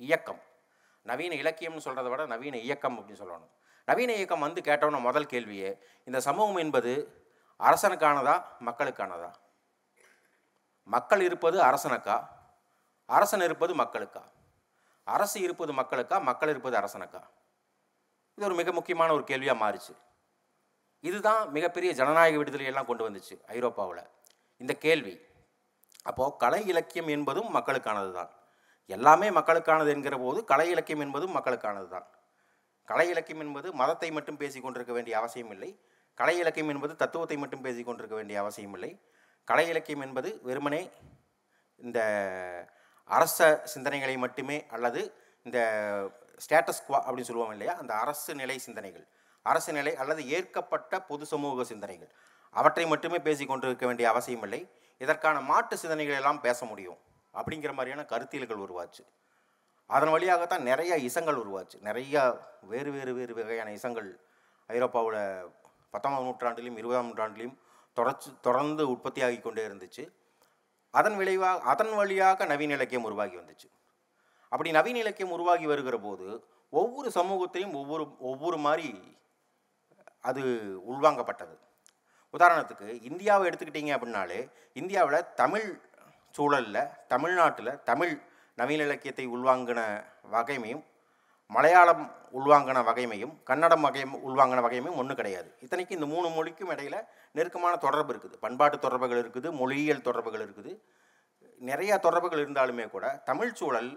இயக்கம். 0.00 0.40
நவீன 1.10 1.34
இலக்கியம்னு 1.42 1.84
சொல்கிறத 1.86 2.08
விட 2.12 2.22
நவீன 2.34 2.58
இயக்கம் 2.66 2.96
அப்படின்னு 2.98 3.22
சொல்லணும். 3.22 3.52
நவீன 3.88 4.12
இயக்கம் 4.12 4.40
வந்து 4.40 4.60
கேட்டவன 4.60 5.00
முதல் 5.00 5.30
கேள்வியே 5.32 5.70
இந்த 6.04 6.20
சமூகம் 6.20 6.56
என்பது 6.56 6.92
அரசனுக்கானதா 7.60 8.34
மக்களுக்கானதா? 8.64 9.30
மக்கள் 10.88 11.20
இருப்பது 11.20 11.62
அரசனுக்கா? 11.62 12.16
அரசன் 13.08 13.40
இருப்பது 13.40 13.74
மக்களுக்கா? 13.74 14.22
அரசு 15.06 15.40
இருப்பது 15.40 15.72
மக்களுக்கா? 15.72 16.22
மக்கள் 16.22 16.48
இருப்பது 16.48 16.76
அரசனுக்கா? 16.76 17.22
இது 18.38 18.46
ஒரு 18.46 18.54
மிக 18.54 18.72
முக்கியமான 18.72 19.12
ஒரு 19.12 19.24
கேள்வியாக 19.24 19.62
மாறிச்சு. 19.64 19.94
இதுதான் 21.04 21.42
மிகப்பெரிய 21.50 21.92
ஜனநாயக 21.92 22.38
விடுதலையெல்லாம் 22.42 22.86
கொண்டு 22.86 23.06
வந்துச்சு 23.08 23.34
ஐரோப்பாவில். 23.56 24.04
இந்த 24.60 24.72
கேள்வி 24.74 25.14
அப்போது 26.02 26.36
கலை 26.36 26.66
இலக்கியம் 26.66 27.08
என்பதும் 27.08 27.50
மக்களுக்கானது 27.56 28.12
தான் 28.12 28.30
எல்லாமே 28.86 29.30
மக்களுக்கானது 29.30 29.90
என்கிற 29.96 30.18
போது 30.18 30.44
கலை 30.44 30.70
இலக்கியம் 30.70 31.00
என்பதும் 31.00 31.36
மக்களுக்கானது 31.36 31.88
தான் 31.88 32.06
கலை 32.88 33.06
இலக்கியம் 33.12 33.42
என்பது 33.44 33.68
மதத்தை 33.80 34.08
மட்டும் 34.16 34.40
பேசி 34.42 34.58
கொண்டிருக்க 34.60 34.92
வேண்டிய 34.96 35.14
அவசியம் 35.20 35.52
இல்லை. 35.54 35.70
கலை 36.18 36.36
இலக்கியம் 36.42 36.72
என்பது 36.74 36.94
தத்துவத்தை 37.02 37.36
மட்டும் 37.42 37.64
பேசி 37.66 37.82
கொண்டிருக்க 37.82 38.16
வேண்டிய 38.20 38.36
அவசியம் 38.42 38.74
இல்லை. 38.76 38.90
கலை 39.48 39.66
இலக்கியம் 39.72 40.04
என்பது 40.06 40.30
வெறுமனே 40.48 40.82
இந்த 41.78 42.00
அரச 43.10 43.38
சிந்தனைகளை 43.74 44.16
மட்டுமே 44.24 44.56
அல்லது 44.76 45.02
இந்த 45.46 45.58
ஸ்டேட்டஸ் 46.44 46.82
குவா 46.86 46.98
அப்படின்னு 47.04 47.28
சொல்லுவோம் 47.30 47.54
இல்லையா? 47.56 47.74
அந்த 47.82 47.92
அரசு 48.04 48.32
நிலை 48.40 48.56
சிந்தனைகள் 48.66 49.06
அரசு 49.46 49.70
நிலை 49.72 49.92
அல்லது 50.02 50.22
ஏற்கப்பட்ட 50.36 51.00
பொது 51.10 51.24
சமூக 51.32 51.64
சிந்தனைகள் 51.64 52.10
அவற்றை 52.54 52.84
மட்டுமே 52.92 53.18
பேசிக் 53.28 53.50
கொண்டிருக்க 53.50 53.84
வேண்டிய 53.86 54.06
அவசியம் 54.12 54.44
இல்லை. 54.46 54.60
இதற்கான 55.04 55.40
மாற்று 55.50 55.76
சிந்தனைகள் 55.82 56.18
எல்லாம் 56.20 56.40
பேச 56.46 56.64
முடியும் 56.64 56.98
அப்படிங்கிற 57.34 57.72
மாதிரியான 57.78 58.04
கருத்தியல்கள் 58.12 58.64
உருவாச்சு. 58.66 59.02
அதன் 59.88 60.10
வழியாகத்தான் 60.10 60.62
நிறைய 60.62 60.96
இசங்கள் 60.96 61.40
உருவாச்சு. 61.42 61.76
நிறையா 61.82 62.38
வேறு 62.62 62.90
வேறு 62.90 63.14
வேறு 63.14 63.34
வகையான 63.34 63.72
இசங்கள் 63.72 64.20
ஐரோப்பாவில் 64.66 65.50
பத்தாம் 65.90 66.24
நூற்றாண்டிலும் 66.24 66.76
இருபதாம் 66.76 67.06
நூற்றாண்டிலும் 67.08 67.58
தொடர்ச்சி 67.92 68.30
தொடர்ந்து 68.40 68.88
உற்பத்தியாகி 68.88 69.40
கொண்டே 69.40 69.66
இருந்துச்சு. 69.66 70.04
அதன் 70.90 71.16
விளைவாக 71.16 71.60
அதன் 71.60 71.94
வழியாக 71.94 72.44
நவீன 72.44 72.72
இலக்கியம் 72.72 73.04
உருவாகி 73.04 73.36
வந்துச்சு. 73.36 73.68
அப்படி 74.48 74.70
நவீன 74.70 74.98
இலக்கியம் 74.98 75.30
உருவாகி 75.30 75.66
வருகிற 75.66 75.98
போது 75.98 76.44
ஒவ்வொரு 76.70 77.10
சமூகத்தையும் 77.10 77.74
ஒவ்வொரு 77.74 78.16
ஒவ்வொரு 78.18 78.56
மாதிரி 78.56 79.18
அது 80.20 80.42
உள்வாங்கப்பட்டது. 80.92 81.56
உதாரணத்துக்கு 82.32 83.02
இந்தியாவை 83.02 83.44
எடுத்துக்கிட்டீங்க 83.48 83.92
அப்படின்னாலே 83.96 84.52
இந்தியாவில் 84.72 85.34
தமிழ் 85.34 85.80
சூழலில் 86.30 86.88
தமிழ்நாட்டில் 87.08 87.82
தமிழ் 87.82 88.14
நவீன 88.60 88.84
இலக்கியத்தை 88.88 89.24
உள்வாங்கின 89.34 89.80
வகைமையும் 90.34 90.84
மலையாளம் 91.56 92.04
உள்வாங்கின 92.38 92.78
வகைமையும் 92.88 93.34
கன்னடம் 93.48 93.84
வகை 93.86 94.02
உள்வாங்கின 94.28 94.62
வகைமையும் 94.64 94.98
ஒன்றும் 95.00 95.18
கிடையாது. 95.20 95.48
இத்தனைக்கு 95.64 95.96
இந்த 95.98 96.06
மூணு 96.14 96.28
மொழிக்கும் 96.36 96.72
இடையில் 96.74 96.98
நெருக்கமான 97.36 97.74
தொடர்பு 97.84 98.10
இருக்குது. 98.12 98.36
பண்பாட்டு 98.44 98.78
தொடர்புகள் 98.84 99.20
இருக்குது 99.22 99.50
மொழியியல் 99.60 100.04
தொடர்புகள் 100.08 100.44
இருக்குது. 100.46 100.72
நிறையா 101.70 101.96
தொடர்புகள் 102.06 102.42
இருந்தாலுமே 102.44 102.86
கூட 102.94 103.06
தமிழ் 103.30 103.56
சூழல் 103.60 103.90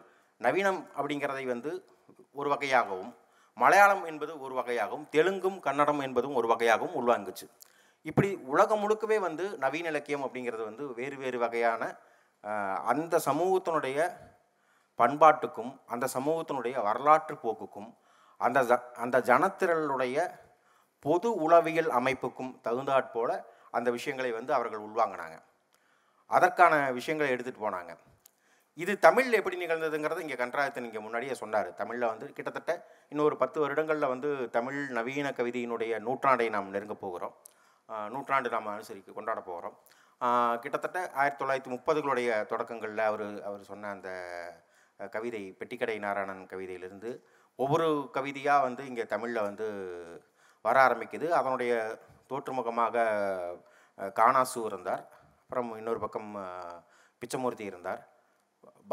நவீனம் 0.45 0.81
அப்படிங்கிறதை 0.97 1.43
வந்து 1.53 1.71
ஒரு 2.39 2.49
வகையாகவும் 2.53 3.11
மலையாளம் 3.57 4.03
என்பது 4.11 4.33
ஒரு 4.45 4.53
வகையாகவும் 4.59 5.05
தெலுங்கும் 5.15 5.57
கன்னடம் 5.67 6.01
என்பதும் 6.07 6.37
ஒரு 6.39 6.47
வகையாகவும் 6.53 6.95
உள்வாங்குச்சு. 6.99 7.45
இப்படி 8.09 8.29
உலகம் 8.53 8.81
முழுக்கவே 8.83 9.17
வந்து 9.27 9.45
நவீன 9.63 9.89
இலக்கியம் 9.93 10.23
அப்படிங்கிறது 10.25 10.63
வந்து 10.69 10.83
வேறு 10.99 11.17
வேறு 11.23 11.37
வகையான 11.45 11.81
அந்த 12.91 13.15
சமூகத்தினுடைய 13.27 13.97
பண்பாட்டுக்கும் 15.01 15.71
அந்த 15.87 16.07
சமூகத்தினுடைய 16.13 16.81
வரலாற்று 16.83 17.35
போக்குக்கும் 17.43 17.89
அந்த 18.37 18.61
ஜ- 18.61 18.91
அந்த 19.03 19.19
ஜனத்திரளுடைய 19.19 20.39
பொது 20.99 21.35
உளவியல் 21.35 21.89
அமைப்புக்கும் 21.89 22.59
தகுந்தாற்போல் 22.61 23.35
அந்த 23.71 23.91
விஷயங்களை 23.91 24.31
வந்து 24.31 24.53
அவர்கள் 24.53 24.79
உள்வாங்கினாங்க. 24.79 25.37
அதற்கான 26.27 26.91
விஷயங்களை 26.91 27.33
எடுத்துகிட்டு 27.33 27.63
போனாங்க. 27.63 27.97
இது 28.73 28.99
தமிழில் 28.99 29.33
எப்படி 29.33 29.65
நிகழ்ந்ததுங்கிறத 29.65 30.19
இங்கே 30.19 30.33
கன்றாயத்தன் 30.33 30.83
இங்கே 30.83 30.99
முன்னாடியே 30.99 31.33
சொன்னார். 31.33 31.73
தமிழில் 31.73 32.07
வந்து 32.07 32.33
கிட்டத்தட்ட 32.33 32.87
இன்னொரு 33.09 33.37
பத்து 33.37 33.59
வருடங்களில் 33.59 34.07
வந்து 34.07 34.49
தமிழ் 34.49 34.87
நவீன 34.89 35.29
கவிதையினுடைய 35.29 35.99
நூற்றாண்டை 35.99 36.49
நாம் 36.49 36.69
நெருங்க 36.69 36.93
போகிறோம். 36.93 37.35
நூற்றாண்டு 38.09 38.49
நாம் 38.49 38.67
அனுசரிக்க 38.67 39.13
கொண்டாட 39.13 39.41
போகிறோம். 39.41 39.77
கிட்டத்தட்ட 40.59 41.11
ஆயிரத்தி 41.13 41.45
தொள்ளாயிரத்தி 41.45 41.73
முப்பதுகளுடைய 41.73 42.45
தொடக்கங்களில் 42.45 43.05
அவர் 43.05 43.43
அவர் 43.43 43.63
சொன்ன 43.63 43.89
அந்த 43.89 44.09
கவிதை 45.15 45.41
பெட்டிக்கடை 45.59 45.97
நாராயணன் 46.05 46.43
கவிதையிலிருந்து 46.51 47.09
ஒவ்வொரு 47.59 47.87
கவிதையாக 48.17 48.65
வந்து 48.67 48.83
இங்கே 48.91 49.05
தமிழில் 49.13 49.47
வந்து 49.47 49.67
வர 50.65 50.75
ஆரம்பிக்குது. 50.87 51.27
அதனுடைய 51.39 51.73
தோற்றுமுகமாக 52.29 53.05
காணாசு 54.19 54.59
இருந்தார். 54.69 55.03
அப்புறம் 55.41 55.69
இன்னொரு 55.79 55.99
பக்கம் 56.05 56.31
பிச்சமூர்த்தி 57.21 57.65
இருந்தார். 57.71 58.01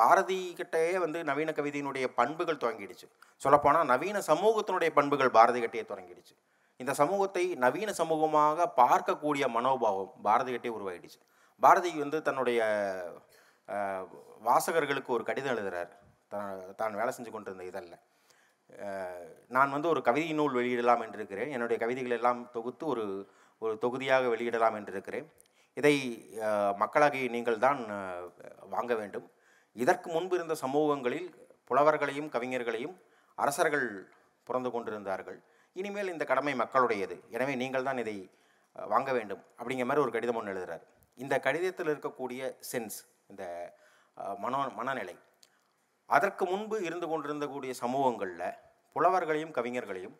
பாரதி 0.00 0.38
கிட்டேயே 0.58 0.96
வந்து 1.04 1.18
நவீன 1.30 1.50
கவிதையினுடைய 1.58 2.06
பண்புகள் 2.18 2.60
துவங்கிடுச்சு 2.62 3.06
சொல்லப்போனால் 3.42 3.88
நவீன 3.92 4.18
சமூகத்தினுடைய 4.30 4.90
பண்புகள் 4.98 5.36
பாரதி 5.38 5.60
கிட்டேயே 5.64 5.84
தொடங்கிடுச்சு. 5.92 6.34
இந்த 6.80 6.92
சமூகத்தை 7.00 7.44
நவீன 7.64 7.90
சமூகமாக 8.00 8.66
பார்க்கக்கூடிய 8.80 9.44
மனோபாவம் 9.56 10.12
பாரதி 10.26 10.50
கிட்டே 10.54 10.70
உருவாகிடுச்சு 10.76 11.20
பாரதி 11.62 11.90
வந்து 12.02 12.18
தன்னுடைய 12.28 12.60
வாசகர்களுக்கு 14.48 15.10
ஒரு 15.16 15.24
கடிதம் 15.28 15.52
எழுதுகிறார் 15.54 15.90
தான் 16.32 16.62
தான் 16.80 16.98
வேலை 17.00 17.12
செஞ்சு 17.16 17.30
கொண்டிருந்த 17.32 17.64
இதழில் 17.70 17.98
நான் 19.56 19.74
வந்து 19.74 19.88
ஒரு 19.92 20.00
கவிதை 20.08 20.32
நூல் 20.38 20.56
வெளியிடலாம் 20.58 21.02
என்று 21.04 21.18
இருக்கிறேன் 21.20 21.52
என்னுடைய 21.56 21.76
கவிதைகள் 21.82 22.16
எல்லாம் 22.18 22.40
தொகுத்து 22.56 22.84
ஒரு 22.92 23.04
ஒரு 23.62 23.74
தொகுதியாக 23.84 24.24
வெளியிடலாம் 24.34 24.76
என்று 24.78 24.92
இருக்கிறேன் 24.94 25.26
இதை 25.76 25.94
மக்களாகி 26.82 27.20
நீங்கள் 27.34 27.62
தான் 27.66 27.80
வாங்க 28.74 28.92
வேண்டும். 29.00 29.26
இதற்கு 29.76 30.08
முன்பு 30.14 30.34
இருந்த 30.38 30.54
சமூகங்களில் 30.64 31.28
புலவர்களையும் 31.70 32.28
கவிஞர்களையும் 32.34 32.94
அரசர்கள் 33.38 33.86
பிறந்து 34.46 34.70
கொண்டிருந்தார்கள். 34.74 35.38
இனிமேல் 35.76 36.12
இந்த 36.14 36.24
கடமை 36.32 36.54
மக்களுடையது. 36.62 37.16
எனவே 37.36 37.54
நீங்கள் 37.62 37.86
தான் 37.88 38.00
இதை 38.04 38.16
வாங்க 38.76 39.10
வேண்டும் 39.18 39.42
அப்படிங்கிற 39.58 39.86
மாதிரி 39.90 40.04
ஒரு 40.06 40.14
கடிதம் 40.16 40.38
ஒன்று 40.40 40.52
எழுதுகிறார் 40.54 40.84
இந்த 41.18 41.34
கடிதத்தில் 41.46 41.90
இருக்கக்கூடிய 41.92 42.50
சென்ஸ் 42.70 42.98
இந்த 43.32 43.44
மனோ 44.42 44.58
மனநிலை. 44.78 45.16
அதற்கு 46.16 46.44
முன்பு 46.52 46.76
இருந்து 46.88 47.06
கொண்டிருந்தக்கூடிய 47.08 47.72
சமூகங்களில் 47.82 48.46
புலவர்களையும் 48.96 49.54
கவிஞர்களையும் 49.58 50.16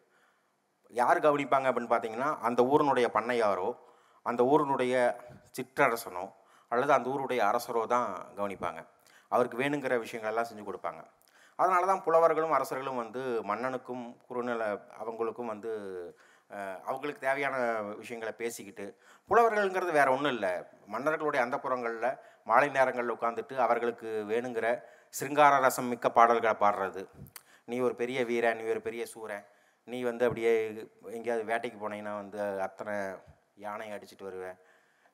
யார் 1.00 1.18
கவனிப்பாங்க 1.26 1.68
அப்படின்னு 1.70 1.92
பார்த்தீங்கன்னா 1.92 2.28
அந்த 2.48 2.60
ஊரினுடைய 2.72 3.06
பண்ணையாரோ 3.16 3.68
அந்த 4.26 4.42
ஊரினுடைய 4.52 4.94
சிற்றரசனோ 5.56 6.24
அல்லது 6.72 6.92
அந்த 6.96 7.08
ஊருடைய 7.14 7.40
அரசரோ 7.50 7.82
தான் 7.94 8.08
கவனிப்பாங்க. 8.38 8.80
அவருக்கு 9.34 9.60
வேணுங்கிற 9.60 9.94
விஷயங்கள் 10.04 10.32
எல்லாம் 10.32 10.48
செஞ்சு 10.48 10.64
கொடுப்பாங்க. 10.68 11.00
அதனால 11.58 11.86
தான் 11.90 12.02
புலவர்களும் 12.06 12.56
அரசர்களும் 12.56 13.00
வந்து 13.02 13.22
மன்னனுக்கும் 13.50 14.04
குறுநில 14.28 14.64
அவங்களுக்கும் 15.02 15.52
வந்து 15.52 15.72
அவங்களுக்கு 16.88 17.24
தேவையான 17.26 17.56
விஷயங்களை 18.02 18.32
பேசிக்கிட்டு 18.42 18.84
புலவர்கள்ங்கிறது 19.30 19.92
வேற 19.98 20.08
ஒன்றும் 20.16 20.34
இல்லை. 20.36 20.52
மன்னர்களுடைய 20.94 21.40
அந்தப்புறங்களில் 21.46 22.18
மாலை 22.48 22.68
நேரங்களில் 22.68 23.12
உட்காந்துட்டு 23.12 23.56
அவர்களுக்கு 23.56 24.24
வேணுங்கிற 24.28 24.82
சிருங்கார 25.08 25.60
ரசம் 25.60 25.84
மிக்க 25.84 26.10
பாடல்களை 26.10 26.56
பாடுறது. 26.60 27.08
நீ 27.64 27.78
ஒரு 27.78 27.94
பெரிய 27.94 28.24
வீரன் 28.24 28.56
நீ 28.56 28.68
ஒரு 28.68 28.80
பெரிய 28.80 29.06
சூரன் 29.06 29.44
நீ 29.84 30.02
வந்து 30.02 30.24
அப்படியே 30.24 30.86
எங்கேயாவது 31.02 31.44
வேட்டைக்கு 31.44 31.76
போனீங்கன்னா 31.80 32.14
வந்து 32.14 32.60
அத்தனை 32.60 33.16
யானையை 33.56 33.98
அடிச்சுட்டு 33.98 34.22
வருவ 34.22 34.58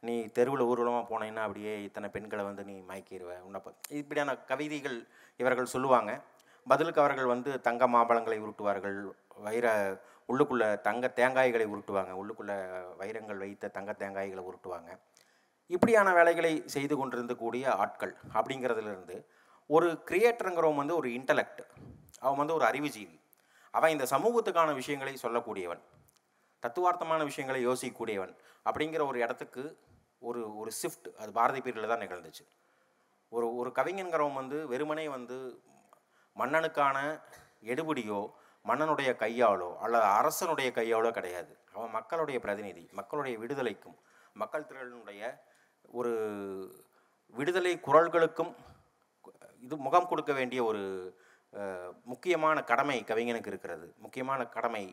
நீ 0.00 0.24
தெருவில் 0.24 0.66
ஊர்வலமாக 0.66 1.06
போனீங்கன்னா 1.14 1.36
அப்படியே 1.36 1.82
இத்தனை 1.82 2.08
பெண்களை 2.08 2.44
வந்து 2.44 2.64
நீ 2.64 2.84
மயக்கிடுவேன் 2.88 3.40
உன்னை 3.40 3.60
ப- 3.60 3.74
இப்படியான 3.88 4.36
கவிதைகள் 4.36 5.06
இவர்கள் 5.36 5.64
சொல்லுவாங்க. 5.64 6.20
பதிலுக்கு 6.68 7.00
அவர்கள் 7.00 7.24
வந்து 7.24 7.60
தங்க 7.60 7.88
மாம்பழங்களை 7.88 8.38
உருட்டுவார்கள். 8.38 9.10
வைர 9.36 9.96
உள்ளுக்குள்ளே 10.28 10.80
தங்க 10.80 11.12
தேங்காய்களை 11.14 11.66
உருட்டுவாங்க. 11.66 12.16
உள்ளுக்குள்ளே 12.16 12.84
வைரங்கள் 12.96 13.36
வைத்த 13.36 13.68
தங்க 13.68 13.94
தேங்காய்களை 13.98 14.42
உருட்டுவாங்க. 14.42 14.98
இப்படியான 15.70 16.08
வேலைகளை 16.18 16.52
செய்து 16.74 16.94
கொண்டிருந்த 16.96 17.34
கூடிய 17.42 17.64
ஆட்கள் 17.82 18.14
அப்படிங்கிறதுலேருந்து 18.36 19.16
ஒரு 19.70 19.88
கிரியேட்டருங்கிறவன் 20.08 20.80
வந்து 20.82 20.96
ஒரு 21.00 21.08
இன்டலெக்ட் 21.18 21.62
அவன் 22.24 22.40
வந்து 22.40 22.56
ஒரு 22.58 22.64
அறிவுஜீவி. 22.70 23.16
அவன் 23.74 23.94
இந்த 23.94 24.06
சமூகத்துக்கான 24.14 24.74
விஷயங்களை 24.80 25.14
சொல்லக்கூடியவன் 25.22 25.82
தத்துவார்த்தமான 26.62 27.22
விஷயங்களை 27.30 27.60
யோசிக்கக்கூடியவன் 27.68 28.34
அப்படிங்கிற 28.66 29.02
ஒரு 29.10 29.18
இடத்துக்கு 29.24 29.62
ஒரு 30.28 30.42
ஒரு 30.60 30.70
ஷிஃப்ட் 30.80 31.08
அது 31.20 31.30
பாரதி 31.38 31.60
பீரியடில் 31.64 31.92
தான் 31.92 32.04
நிகழ்ந்துச்சு. 32.04 32.44
ஒரு 33.32 33.46
ஒரு 33.60 33.70
கவிஞன்கிறவன் 33.78 34.38
வந்து 34.40 34.58
வெறுமனே 34.72 35.06
வந்து 35.16 35.38
மன்னனுக்கான 36.36 36.96
எடுபிடியோ 37.72 38.20
மன்னனுடைய 38.64 39.10
கையாலோ 39.22 39.70
அல்லது 39.84 40.06
அரசனுடைய 40.18 40.68
கையாலோ 40.78 41.10
கிடையாது. 41.18 41.52
அவன் 41.74 41.92
மக்களுடைய 41.98 42.38
பிரதிநிதி 42.44 42.84
மக்களுடைய 43.00 43.34
விடுதலைக்கும் 43.42 43.98
மக்கள் 44.42 44.68
திரளினுடைய 44.70 45.22
ஒரு 45.98 46.12
விடுதலை 47.36 47.72
குரல்களுக்கும் 47.86 48.52
இது 49.64 49.74
முகம் 49.86 50.08
கொடுக்க 50.10 50.32
வேண்டிய 50.38 50.60
ஒரு 50.70 50.82
முக்கியமான 52.12 52.56
கடமை 52.70 52.96
கவிஞனுக்கு 53.10 53.50
இருக்கிறது. 53.52 53.86
முக்கியமான 54.04 54.40
கடமை 54.56 54.84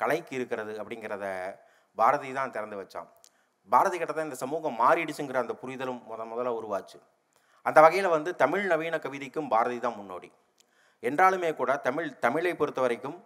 கலைக்கு 0.00 0.32
இருக்கிறது 0.38 0.72
அப்படிங்கிறத 0.80 1.24
பாரதி 1.98 2.30
தான் 2.38 2.54
திறந்து 2.54 2.76
வச்சான். 2.80 3.08
பாரதி 3.72 3.96
கிட்ட 3.98 4.12
தான் 4.14 4.28
இந்த 4.28 4.38
சமூகம் 4.44 4.78
மாறிடுச்சுங்கிற 4.82 5.40
அந்த 5.44 5.54
புரிதலும் 5.62 6.00
முத 6.10 6.24
முதல்ல 6.30 6.52
உருவாச்சு. 6.60 6.98
அந்த 7.66 7.78
வகையில் 7.84 8.14
வந்து 8.14 8.30
தமிழ் 8.42 8.64
நவீன 8.72 8.96
கவிதைக்கும் 9.04 9.50
பாரதி 9.54 9.78
தான் 9.84 9.98
முன்னோடி. 10.00 10.30
என்றாலுமே 11.02 11.50
கூட 11.60 11.70
தமிழ் 11.86 12.08
தமிழை 12.26 12.52
பொறுத்த 12.60 12.80
வரைக்கும் 12.84 13.18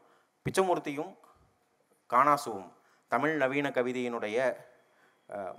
பிச்சமூர்த்தியும் 0.47 1.13
காணாசுவும் 2.11 2.69
தமிழ் 3.13 3.35
நவீன 3.43 3.67
கவிதையினுடைய 3.79 4.39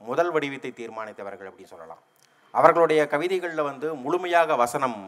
முதல் 0.10 0.32
வடிவத்தை 0.36 0.72
தீர்மானித்தவர்கள் 0.80 1.50
அப்படி 1.50 1.68
சொல்லலாம். 1.74 2.02
அவர்களுடைய 2.54 3.02
கவிதைகளில் 3.14 3.68
வந்து 3.70 3.88
முழுமையாக 4.04 4.56
வசனம் 4.64 5.00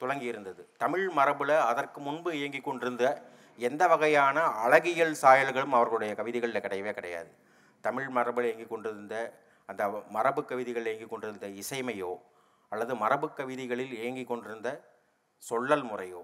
துளங்கி 0.00 0.26
இருந்தது. 0.32 0.62
தமிழ் 0.82 1.06
மரபில் 1.18 1.56
அதற்கு 1.70 1.98
முன்பு 2.06 2.30
இயங்கி 2.38 2.60
கொண்டிருந்த 2.66 3.04
எந்த 3.68 3.82
வகையான 3.92 4.38
அழகியல் 4.64 5.14
சாயல்களும் 5.22 5.76
அவர்களுடைய 5.78 6.12
கவிதைகளில் 6.18 6.64
கிடையவே 6.64 6.92
கிடையாது. 6.98 7.30
தமிழ் 7.84 8.08
மரபில் 8.16 8.48
இயங்கி 8.48 8.66
கொண்டிருந்த 8.72 9.14
அந்த 9.70 9.82
மரபு 10.16 10.40
கவிதைகளில் 10.50 10.90
இயங்கி 10.90 11.08
கொண்டிருந்த 11.12 11.46
இசைமையோ 11.62 12.12
அல்லது 12.72 12.92
மரபு 13.04 13.28
கவிதைகளில் 13.38 13.94
இயங்கி 14.00 14.24
கொண்டிருந்த 14.30 14.68
சொல்லல் 15.42 15.86
முறையோ 15.90 16.22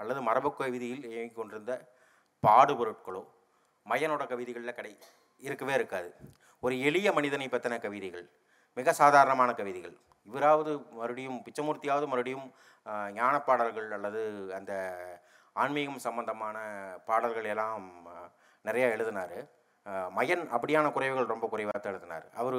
அல்லது 0.00 0.20
மரபு 0.28 0.50
கவிதையில் 0.60 1.06
இயங்கி 1.12 1.34
கொண்டிருந்த 1.38 1.72
பாடுபொருட்களோ 2.42 3.22
மையனோட 3.86 4.22
கவிதைகளில் 4.32 4.76
கிடை 4.78 4.92
இருக்கவே 5.42 5.74
இருக்காது. 5.78 6.10
ஒரு 6.66 6.74
எளிய 6.88 7.08
மனிதனை 7.16 7.46
பற்றின 7.50 7.74
கவிதைகள் 7.82 8.24
மிக 8.78 8.92
சாதாரணமான 9.00 9.50
கவிதைகள். 9.58 9.94
இவராவது 10.28 10.72
மறுபடியும் 10.98 11.38
பிச்சமூர்த்தியாவது 11.46 12.06
மறுபடியும் 12.12 12.46
ஞானப்பாடல்கள் 13.18 13.46
பாடல்கள் 13.48 13.94
அல்லது 13.96 14.20
அந்த 14.58 14.72
ஆன்மீகம் 15.62 16.04
சம்பந்தமான 16.06 16.56
பாடல்கள் 17.08 17.48
எல்லாம் 17.52 17.84
நிறையா 18.68 18.86
எழுதினார். 18.94 19.38
மயன் 20.16 20.44
அப்படியான 20.56 20.86
குறைவுகள் 20.96 21.32
ரொம்ப 21.32 21.46
குறைவாக 21.52 21.78
தான் 21.78 21.92
எழுதினார். 21.92 22.26
அவர் 22.40 22.58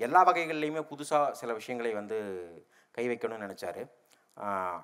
எல்லா 0.00 0.20
வகைகள்லையுமே 0.28 0.82
புதுசாக 0.92 1.34
சில 1.40 1.52
விஷயங்களை 1.60 1.92
வந்து 2.00 2.16
கை 2.96 3.04
வைக்கணும்னு 3.10 3.46
நினச்சாரு. 3.46 3.82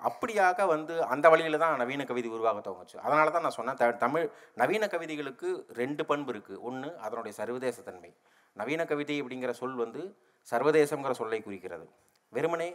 அப்படியாக 0.09 0.65
வந்து 0.73 0.93
அந்த 1.13 1.25
வழியில் 1.31 1.61
தான் 1.63 1.79
நவீன 1.81 2.03
கவிதை 2.11 2.29
உருவாக 2.35 2.61
துவங்குச்சு. 2.67 2.97
அதனால 3.05 3.31
தான் 3.35 3.45
நான் 3.45 3.57
சொன்னேன் 3.57 3.79
த 3.81 3.89
தமிழ் 4.03 4.27
நவீன 4.61 4.87
கவிதைகளுக்கு 4.93 5.49
ரெண்டு 5.81 6.05
பண்பு 6.11 6.31
இருக்குது 6.33 6.61
ஒன்று 6.69 6.91
அதனுடைய 7.05 7.33
சர்வதேச 7.39 7.77
தன்மை. 7.89 8.11
நவீன 8.59 8.81
கவிதை 8.91 9.17
அப்படிங்கிற 9.21 9.51
சொல் 9.61 9.77
வந்து 9.83 10.01
சர்வதேசங்கிற 10.47 11.13
சொல்லை 11.21 11.39
குறிக்கிறது. 11.47 11.85
வெறுமனே 12.33 12.69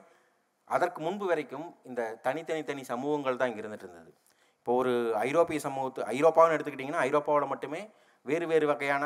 அதற்கு 0.74 1.00
முன்பு 1.06 1.24
வரைக்கும் 1.30 1.66
இந்த 1.88 2.02
தனித்தனி 2.26 2.62
தனி 2.70 2.82
சமூகங்கள் 2.92 3.38
தான் 3.40 3.50
இங்கே 3.50 3.62
இருந்துட்டு 3.62 3.86
இருந்தது. 3.88 4.12
இப்போ 4.58 4.72
ஒரு 4.82 4.92
ஐரோப்பிய 5.28 5.58
சமூகத்து 5.66 6.00
ஐரோப்பான்னு 6.14 6.56
எடுத்துக்கிட்டிங்கன்னா 6.56 7.04
ஐரோப்பாவில் 7.08 7.52
மட்டுமே 7.52 7.82
வேறு 8.26 8.46
வேறு 8.52 8.66
வகையான 8.72 9.04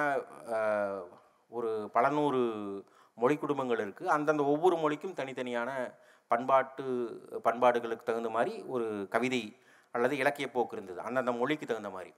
ஒரு 1.52 1.70
பல 1.96 2.08
நூறு 2.18 2.40
மொழி 3.22 3.34
குடும்பங்கள் 3.42 3.82
இருக்குது 3.84 4.14
அந்தந்த 4.16 4.42
ஒவ்வொரு 4.52 4.76
மொழிக்கும் 4.82 5.18
தனித்தனியான 5.20 5.70
பண்பாட்டு 6.30 6.84
பண்பாடுகளுக்கு 7.46 8.08
தகுந்த 8.08 8.30
மாதிரி 8.36 8.52
ஒரு 8.74 8.86
கவிதை 9.14 9.42
அல்லது 9.94 10.14
இலக்கிய 10.22 10.46
போக்கு 10.54 10.76
இருந்தது. 10.76 11.00
அந்தந்த 11.08 11.32
மொழிக்கு 11.40 11.64
தகுந்த 11.66 11.90
மாதிரி. 11.96 12.12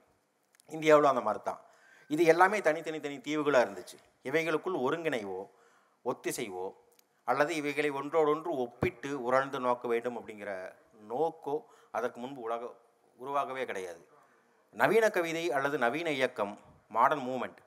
இந்தியாவில் 0.73 1.13
அந்த 1.13 1.23
மாதிரி 1.27 1.41
தான் 1.51 1.61
இது 2.13 2.23
எல்லாமே 2.33 2.59
தனித்தனி 2.67 2.99
தனி 3.05 3.17
தீவுகளாக 3.27 3.65
இருந்துச்சு. 3.67 3.99
இவைகளுக்குள் 4.29 4.77
ஒருங்கிணைவோ 4.87 5.41
ஒத்திசைவோ 6.05 6.67
அல்லது 7.29 7.53
இவைகளை 7.61 7.91
ஒன்றோடொன்று 7.99 8.51
ஒப்பிட்டு 8.65 9.11
உணர்ந்து 9.27 9.59
நோக்க 9.67 9.85
வேண்டும் 9.93 10.17
அப்படிங்கிற 10.21 10.51
நோக்கோ 11.13 11.55
அதற்கு 11.97 12.19
முன்பு 12.25 12.41
உலக 12.47 12.63
உருவாகவே 13.19 13.65
கிடையாது. 13.71 14.03
நவீன 14.81 15.05
கவிதை 15.17 15.45
அல்லது 15.57 15.77
நவீன 15.85 16.09
இயக்கம் 16.19 16.55
மாடர்ன் 16.97 17.25
மூமெண்ட் 17.29 17.61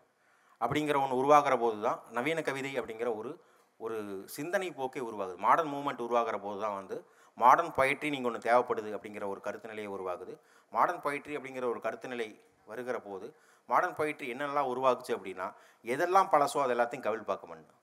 அப்படிங்கிற 0.61 0.97
ஒன்று 1.03 1.19
உருவாகிற 1.21 1.55
போது 1.63 1.77
தான் 1.87 1.99
நவீன 2.17 2.39
கவிதை 2.49 2.71
அப்படிங்கிற 2.79 3.09
ஒரு 3.19 3.31
ஒரு 3.79 3.97
சிந்தனை 4.35 4.67
போக்கே 4.79 5.01
உருவாகுது. 5.07 5.37
மாடர்ன் 5.45 5.71
மூமெண்ட் 5.75 6.01
உருவாகிற 6.05 6.37
போது 6.45 6.59
தான் 6.65 6.75
வந்து 6.79 6.97
மாடர்ன் 7.37 7.73
பொயட்ரி 7.77 8.09
நீங்கள் 8.13 8.29
ஒன்று 8.29 8.47
தேவைப்படுது 8.47 8.91
அப்படிங்கிற 8.97 9.25
ஒரு 9.33 9.41
கருத்து 9.47 9.71
நிலையை 9.71 9.89
உருவாகுது. 9.95 10.33
மாடர்ன் 10.73 11.03
பொயட்ரி 11.05 11.33
அப்படிங்கிற 11.37 11.65
ஒரு 11.73 11.81
கருத்து 11.85 12.07
நிலை 12.13 12.27
வருகிற 12.69 12.97
போது 13.07 13.27
மாடர்ன் 13.69 13.97
பொயிட்ரி 13.99 14.27
என்னென்னலாம் 14.33 14.69
உருவாக்குச்சு 14.73 15.13
அப்படின்னா 15.17 15.47
எதெல்லாம் 15.85 16.29
பழசோ 16.33 16.59
அது 16.65 16.73
எல்லாத்தையும் 16.75 17.05
கவிழ் 17.07 17.29
பார்க்க 17.31 17.49
மாட்டேன். 17.49 17.81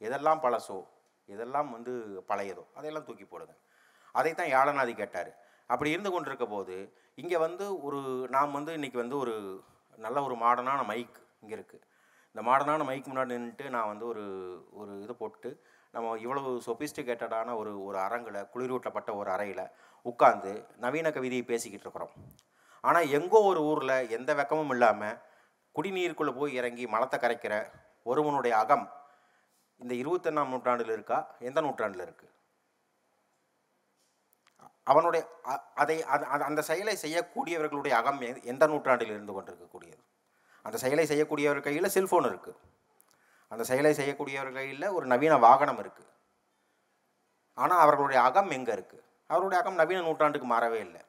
எதெல்லாம் 0.00 0.42
பழசோ 0.44 0.78
எதெல்லாம் 1.28 1.68
வந்து 1.76 1.92
பழையதோ 2.30 2.64
அதையெல்லாம் 2.76 3.06
தூக்கி 3.08 3.26
போடுங்க. 3.26 3.54
அதைத்தான் 4.18 4.52
யாழநாதி 4.54 4.92
கேட்டார். 5.00 5.30
அப்படி 5.72 5.90
இருந்து 5.94 6.10
கொண்டிருக்க 6.12 6.46
போது 6.46 6.76
இங்கே 7.22 7.38
வந்து 7.46 7.64
ஒரு 7.86 8.00
நாம் 8.36 8.56
வந்து 8.58 8.72
இன்றைக்கி 8.78 8.98
வந்து 9.02 9.16
ஒரு 9.24 9.34
நல்ல 10.04 10.18
ஒரு 10.26 10.36
மாடர்னான 10.44 10.80
மைக் 10.90 11.18
இங்கே 11.42 11.54
இருக்குது 11.58 11.84
இந்த 12.34 12.42
மாடர்னான 12.48 12.84
மைக் 12.88 13.10
முன்னாடி 13.10 13.32
நின்றுட்டு 13.34 13.66
நான் 13.74 13.90
வந்து 13.92 14.04
ஒரு 14.12 14.24
ஒரு 14.80 14.92
இது 15.04 15.14
போட்டு 15.22 15.50
நம்ம 15.94 16.16
இவ்வளவு 16.24 16.50
சொபிஸ்டிகேட்டடான 16.66 17.54
ஒரு 17.60 17.72
ஒரு 17.86 17.98
அரங்கில் 18.06 18.46
குளிரூட்டப்பட்ட 18.52 19.10
ஒரு 19.20 19.30
அறையில் 19.36 19.64
உட்காந்து 20.06 20.52
நவீன 20.84 21.10
கவிதையை 21.16 21.44
பேசிக்கிட்டு 21.50 21.86
இருக்கிறோம். 21.86 22.12
ஆனால் 22.84 23.10
எங்கோ 23.10 23.38
ஒரு 23.42 23.60
ஊரில் 23.62 24.10
எந்த 24.10 24.34
வெக்கமும் 24.34 24.70
இல்லாமல் 24.70 25.16
குடிநீருக்குள்ளே 25.74 26.32
போய் 26.32 26.54
இறங்கி 26.54 26.86
மலத்தை 26.86 27.18
கரைக்கிற 27.18 27.54
ஒருவனுடைய 28.06 28.56
அகம் 28.56 28.86
இந்த 29.80 29.94
இருபத்தொன்னாம் 29.94 30.48
நூற்றாண்டில் 30.48 30.92
இருக்கா? 30.92 31.18
எந்த 31.40 31.60
நூற்றாண்டில் 31.60 32.04
இருக்குது 32.06 32.32
அவனுடைய 34.86 35.22
அதை 35.74 35.96
அது- 36.04 36.26
அது- 36.26 36.44
அந்த 36.44 36.62
செயலை 36.62 36.96
செய்யக்கூடியவர்களுடைய 36.96 37.92
அகம் 37.92 38.20
எ- 38.20 38.42
எந்த 38.44 38.66
நூற்றாண்டில் 38.66 39.08
இருந்து 39.08 39.32
கொண்டிருக்கக்கூடியது? 39.32 40.02
அந்த 40.64 40.78
செயலை 40.78 41.04
செய்யக்கூடியவர் 41.06 41.60
கையில் 41.60 41.94
செல்ஃபோன் 41.94 42.28
இருக்குது 42.30 42.58
அந்த 43.52 43.62
செயலை 43.64 43.92
செய்யக்கூடியவர் 43.94 44.52
கையில் 44.52 44.86
ஒரு 44.88 45.06
நவீன 45.06 45.38
வாகனம் 45.38 45.80
இருக்குது 45.80 46.10
ஆனால் 47.58 47.80
அவர்களுடைய 47.80 48.20
அகம் 48.22 48.50
எங்கே 48.50 48.72
இருக்குது 48.72 49.04
அவருடைய 49.30 49.58
அகம் 49.62 49.74
நவீன 49.74 50.02
நூற்றாண்டுக்கு 50.02 50.48
மாறவே 50.50 50.78
இல்லை. 50.80 51.02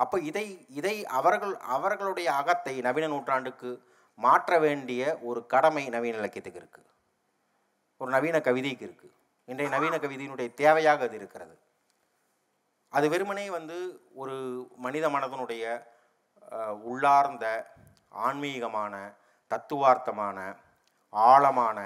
அப்போ 0.00 0.16
இதை 0.28 0.46
இதை 0.78 0.96
அவர்கள் 1.18 1.54
அவர்களுடைய 1.76 2.28
அகத்தை 2.40 2.74
நவீன 2.86 3.06
நூற்றாண்டுக்கு 3.12 3.70
மாற்ற 4.18 4.58
வேண்டிய 4.64 5.02
ஒரு 5.28 5.40
கடமை 5.52 5.84
நவீன 5.94 6.20
இலக்கியத்துக்கு 6.22 6.60
இருக்குது 6.62 6.88
ஒரு 8.00 8.10
நவீன 8.16 8.36
கவிதைக்கு 8.48 8.84
இருக்குது 8.88 9.14
இன்றைய 9.48 9.68
நவீன 9.74 9.94
கவிதையினுடைய 10.04 10.48
தேவையாக 10.60 11.02
அது 11.08 11.16
இருக்கிறது. 11.20 11.54
அது 12.92 13.06
வெறுமனே 13.12 13.44
வந்து 13.56 13.76
ஒரு 14.22 14.36
மனித 14.84 15.06
மனதனுடைய 15.14 15.64
உள்ளார்ந்த 16.90 17.44
ஆன்மீகமான 18.26 18.94
தத்துவார்த்தமான 19.50 20.38
ஆழமான 21.12 21.78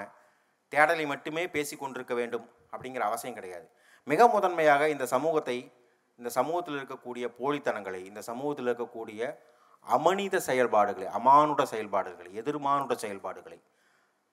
தேடலை 0.71 1.05
மட்டுமே 1.13 1.43
பேசி 1.55 1.75
கொண்டிருக்க 1.75 2.13
வேண்டும் 2.19 2.45
அப்படிங்கிற 2.73 3.03
அவசியம் 3.09 3.37
கிடையாது. 3.37 3.67
மிக 4.07 4.27
முதன்மையாக 4.35 4.83
இந்த 4.93 5.05
சமூகத்தை 5.15 5.57
இந்த 6.19 6.29
சமூகத்தில் 6.29 6.77
இருக்கக்கூடிய 6.77 7.25
போலித்தனங்களை 7.39 8.05
இந்த 8.05 8.21
சமூகத்தில் 8.21 8.67
இருக்கக்கூடிய 8.67 9.21
அமனித 9.85 10.35
செயல்பாடுகளை 10.37 11.07
அமானுட 11.19 11.63
செயல்பாடுகளை 11.63 12.31
எதிர்மானுட 12.41 12.93
செயல்பாடுகளை 12.95 13.59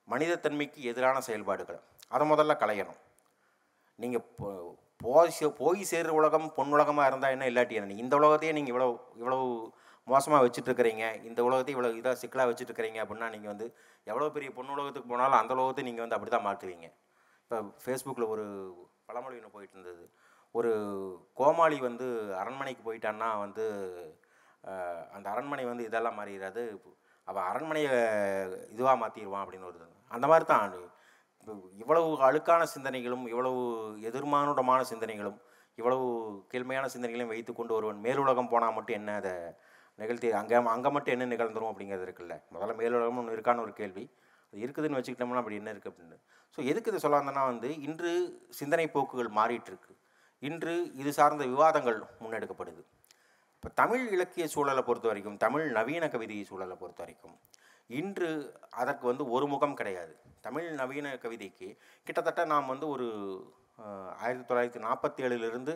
மனிதத்தன்மைக்கு 0.09 0.81
எதிரான 0.83 1.21
செயல்பாடுகளை 1.21 1.79
அதை 2.09 2.31
முதல்ல 2.31 2.53
களையணும். 2.55 3.01
நீங்கள் 3.99 4.25
போய் 5.01 5.31
சே- 5.31 5.55
போய் 5.57 5.87
சேர்ற 5.91 6.09
உலகம் 6.09 6.55
பொன் 6.55 6.73
உலகமாக 6.73 7.07
இருந்தால் 7.07 7.31
என்ன 7.31 7.49
இல்லாட்டி 7.49 7.71
என்ன? 7.71 7.93
இந்த 7.95 8.17
உலகத்தையே 8.17 8.53
நீங்கள் 8.53 8.75
இவ்வளோ 8.75 8.89
இவ்வளோ 9.19 9.39
மோசமாக 10.09 10.45
வச்சுட்ருக்கிறீங்க 10.47 11.23
இந்த 11.23 11.45
உலகத்தை 11.45 11.75
இவ்வளோ 11.75 11.89
இதாக 11.95 12.13
சிக்கலாக 12.13 12.51
வச்சுட்ருக்கிறீங்க 12.51 12.99
அப்படின்னா 13.05 13.29
நீங்கள் 13.29 13.53
வந்து 13.53 13.67
எவ்வளோ 14.07 14.29
பெரிய 14.29 14.51
பொண்ணு 14.53 14.73
உலகத்துக்கு 14.73 15.09
போனாலும் 15.09 15.39
அந்த 15.39 15.55
உலகத்தை 15.55 15.85
நீங்கள் 15.85 16.09
வந்து 16.09 16.17
அப்படி 16.17 16.31
தான் 16.31 16.47
மாற்றுவீங்க. 16.47 16.87
இப்போ 17.43 17.57
ஃபேஸ்புக்கில் 17.85 18.29
ஒரு 18.29 18.45
பழமொழி 19.07 19.37
ஒன்று 19.37 19.51
போயிட்டு 19.51 19.77
இருந்தது. 19.79 20.05
ஒரு 20.59 20.73
கோமாளி 21.41 21.77
வந்து 21.89 22.07
அரண்மனைக்கு 22.43 22.83
போயிட்டான்னா 22.89 23.29
வந்து 23.45 23.65
அந்த 25.17 25.27
அரண்மனை 25.35 25.65
வந்து 25.71 25.89
இதெல்லாம் 25.89 26.19
மாறிடாது 26.21 26.63
அவள் 27.29 27.49
அரண்மனையை 27.51 27.93
இதுவாக 28.75 28.97
மாற்றிடுவான் 29.03 29.45
அப்படின்னு 29.45 29.69
ஒரு 29.71 29.81
அந்த 30.17 30.27
மாதிரி 30.31 30.45
தான். 30.53 30.75
இப்போ 31.41 31.53
இவ்வளவு 31.83 32.09
அழுக்கான 32.29 32.63
சிந்தனைகளும் 32.75 33.25
இவ்வளவு 33.33 33.61
எதிர்மானுடமான 34.09 34.81
சிந்தனைகளும் 34.93 35.39
இவ்வளவு 35.81 36.07
கீழ்மையான 36.53 36.87
சிந்தனைகளையும் 36.95 37.33
வைத்துக்கொண்டு 37.33 37.73
ஒருவன் 37.79 38.01
மேலுலகம் 38.07 38.51
போனால் 38.53 38.75
மட்டும் 38.77 38.99
என்ன 39.01 39.11
அதை 39.21 39.35
நிகழ்த்தி 39.99 40.29
அங்கே 40.41 40.57
அங்கே 40.75 40.91
மட்டும் 40.95 41.15
என்ன 41.17 41.29
நிகழ்ந்துரும் 41.35 41.71
அப்படிங்கிறது 41.73 42.07
இருக்குல்ல. 42.07 42.35
முதல்ல 42.55 42.75
மேலுலகம் 42.81 43.21
ஒன்று 43.21 43.37
இருக்கான்னு 43.37 43.65
ஒரு 43.67 43.73
கேள்வி. 43.81 44.05
அது 44.53 44.63
இருக்குதுன்னு 44.65 44.99
வச்சுக்கிட்டோம்னா 44.99 45.43
அப்படி 45.43 45.61
என்ன 45.61 45.73
இருக்குது 45.75 45.93
அப்படின்னு. 45.93 46.19
ஸோ 46.55 46.59
எதுக்கு 46.71 46.91
இதை 46.93 47.01
சொல்ல 47.05 47.45
வந்து 47.53 47.71
இன்று 47.87 48.13
சிந்தனை 48.61 48.87
போக்குகள் 48.97 49.31
மாறிட்டுருக்கு 49.39 49.95
இன்று 50.43 50.75
இது 51.01 51.11
சார்ந்த 51.19 51.45
விவாதங்கள் 51.53 51.99
முன்னெடுக்கப்படுது. 52.23 52.83
இப்போ 53.55 53.69
தமிழ் 53.81 54.05
இலக்கிய 54.17 54.45
சூழலை 54.55 54.83
பொறுத்த 54.89 55.07
வரைக்கும் 55.11 55.39
தமிழ் 55.45 55.67
நவீன 55.79 56.05
கவிதை 56.15 56.37
சூழலை 56.51 56.77
பொறுத்த 56.83 57.01
வரைக்கும் 57.05 57.37
இன்று 58.01 58.29
அதற்கு 58.81 59.05
வந்து 59.11 59.25
ஒரு 59.37 59.47
முகம் 59.53 59.79
கிடையாது. 59.81 60.13
தமிழ் 60.47 60.69
நவீன 60.81 61.15
கவிதைக்கு 61.25 61.69
கிட்டத்தட்ட 62.07 62.43
நாம் 62.53 62.71
வந்து 62.73 62.87
ஒரு 62.95 63.07
ஆயிரத்தி 64.25 64.47
தொள்ளாயிரத்தி 64.49 64.83
நாற்பத்தி 64.87 65.25
ஏழிலிருந்து 65.27 65.75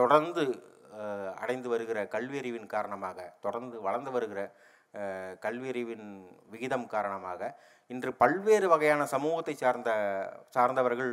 தொடர்ந்து 0.00 0.42
அடைந்து 1.42 1.68
வருகிற 1.72 1.98
கல்வியறிவின் 2.14 2.72
காரணமாக 2.74 3.18
தொடர்ந்து 3.44 3.76
வளர்ந்து 3.86 4.10
வருகிற 4.16 4.40
கல்வியறிவின் 5.44 6.06
விகிதம் 6.52 6.86
காரணமாக 6.94 7.50
இன்று 7.90 8.10
பல்வேறு 8.22 8.66
வகையான 8.72 9.02
சமூகத்தை 9.14 9.54
சார்ந்த 9.62 9.90
சார்ந்தவர்கள் 10.54 11.12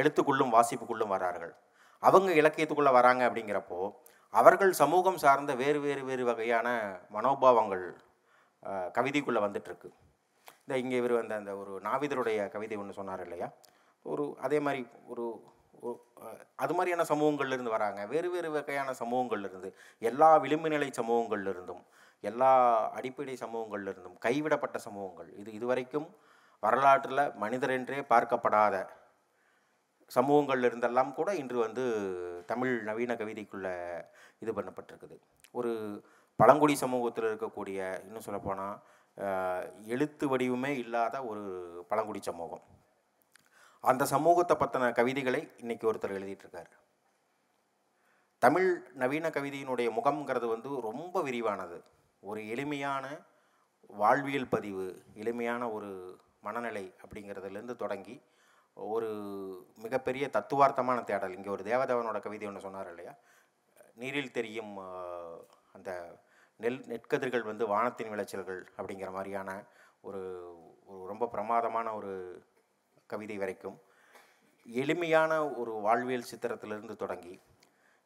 எழுத்துக்குள்ளும் 0.00 0.54
வாசிப்புக்குள்ளும் 0.56 1.14
வரார்கள். 1.16 1.52
அவங்க 2.02 2.30
இலக்கியத்துக்குள்ளே 2.40 2.92
வராங்க 2.98 3.22
அப்படிங்கிறப்போ 3.28 3.78
அவர்கள் 4.34 4.72
சமூகம் 4.80 5.20
சார்ந்த 5.22 5.52
வேறு 5.62 5.78
வேறு 5.84 6.02
வேறு 6.08 6.24
வகையான 6.30 6.68
மனோபாவங்கள் 7.16 7.84
கவிதைக்குள்ளே 8.96 9.40
வந்துட்டுருக்கு. 9.44 9.88
இந்த 10.64 10.76
இங்கே 10.82 10.96
இவர் 11.00 11.14
வந்த 11.18 11.34
அந்த 11.40 11.52
ஒரு 11.60 11.72
நாவிதருடைய 11.86 12.38
கவிதை 12.54 12.76
ஒன்று 12.82 12.98
சொன்னார் 12.98 13.22
இல்லையா? 13.26 13.48
ஒரு 14.06 14.24
அதே 14.46 14.58
மாதிரி 14.66 14.82
ஒரு 15.12 15.24
அது 16.62 16.72
மாதிரியான 16.76 17.04
சமூகங்கள்லேருந்து 17.10 17.74
வராங்க. 17.74 18.00
வேறு 18.12 18.28
வேறு 18.34 18.48
வகையான 18.54 18.92
சமூகங்கள்லேருந்து 19.00 19.70
எல்லா 20.02 20.30
விளிம்பு 20.44 20.68
நிலை 20.74 20.88
சமூகங்கள்லேருந்தும் 20.98 21.82
எல்லா 22.24 22.50
அடிப்படை 22.98 23.34
சமூகங்கள்லேருந்தும் 23.42 24.16
கைவிடப்பட்ட 24.26 24.78
சமூகங்கள். 24.86 25.28
இது 25.40 25.50
இதுவரைக்கும் 25.58 26.08
வரலாற்றில் 26.62 27.24
மனிதர் 27.42 27.74
என்றே 27.78 28.00
பார்க்கப்படாத 28.12 28.76
சமூகங்கள்ல 30.14 30.68
இருந்தெல்லாம் 30.70 31.10
கூட 31.18 31.30
இன்று 31.40 31.58
வந்து 31.58 31.84
தமிழ் 32.46 32.74
நவீன 32.88 33.14
கவிதைக்குள்ளே 33.14 33.74
இது 34.42 34.52
பண்ணப்பட்டிருக்குது. 34.58 35.16
ஒரு 35.58 35.72
பழங்குடி 36.40 36.74
சமூகத்தில் 36.84 37.28
இருக்கக்கூடிய 37.30 37.78
இன்னும் 38.06 38.24
சொல்லப்போனால் 38.26 38.76
எழுத்து 39.94 40.24
வடிவமே 40.32 40.72
இல்லாத 40.82 41.16
ஒரு 41.30 41.44
பழங்குடி 41.88 42.20
சமூகம். 42.28 42.64
அந்த 43.84 44.04
சமூகத்தை 44.14 44.54
பற்றின 44.56 44.92
கவிதைகளை 44.98 45.40
இன்றைக்கி 45.62 45.84
ஒருத்தர் 45.90 46.16
எழுதிட்டுருக்கார். 46.18 46.70
தமிழ் 48.42 48.68
நவீன 49.02 49.26
கவிதையினுடைய 49.36 49.88
முகம்ங்கிறது 49.98 50.46
வந்து 50.54 50.70
ரொம்ப 50.88 51.22
விரிவானது. 51.28 51.78
ஒரு 52.22 52.40
எளிமையான 52.48 53.04
வாழ்வியல் 54.00 54.52
பதிவு 54.54 54.86
எளிமையான 55.22 55.62
ஒரு 55.76 55.90
மனநிலை 56.46 56.84
அப்படிங்கிறதுலேருந்து 57.02 57.76
தொடங்கி 57.76 58.16
ஒரு 58.78 59.08
மிகப்பெரிய 59.76 60.30
தத்துவார்த்தமான 60.32 61.04
தேடல். 61.04 61.34
இங்கே 61.36 61.50
ஒரு 61.50 61.64
தேவதேவனோட 61.64 62.20
கவிதை 62.20 62.48
ஒன்று 62.48 62.60
சொன்னார் 62.60 62.88
இல்லையா? 62.88 63.14
நீரில் 63.94 64.32
தெரியும் 64.32 64.72
அந்த 65.72 65.90
நெல் 66.56 66.80
நெற்கதிர்கள் 66.86 67.42
வந்து 67.42 67.66
வானத்தின் 67.66 68.08
விளைச்சல்கள் 68.08 68.60
அப்படிங்கிற 68.76 69.10
மாதிரியான 69.10 69.50
ஒரு 70.00 70.20
ஒரு 70.86 71.06
ரொம்ப 71.06 71.26
பிரமாதமான 71.26 71.94
ஒரு 71.94 72.12
கவிதை 73.06 73.38
வரைக்கும் 73.38 73.78
எளிமையான 74.66 75.32
ஒரு 75.50 75.72
வாழ்வியல் 75.72 76.30
சித்திரத்திலிருந்து 76.30 76.96
தொடங்கி 76.96 77.40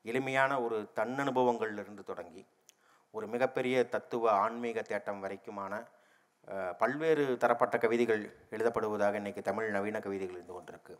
எளிமையான 0.03 0.53
ஒரு 0.63 0.91
தன்னனுபவங்கள்லிருந்து 0.97 2.03
தொடங்கி 2.03 2.47
ஒரு 3.11 3.27
மிகப்பெரிய 3.27 3.89
தத்துவ 3.89 4.31
ஆன்மீக 4.33 4.81
தேட்டம் 4.81 5.23
வரைக்குமான 5.25 5.75
பல்வேறு 6.81 7.25
தரப்பட்ட 7.43 7.77
கவிதைகள் 7.83 8.23
எழுதப்படுவதாக 8.55 9.19
இன்றைக்கி 9.21 9.43
தமிழ் 9.49 9.69
நவீன 9.77 9.99
கவிதைகள் 10.07 10.39
இருந்து 10.39 10.55
கொண்டிருக்கு. 10.57 10.95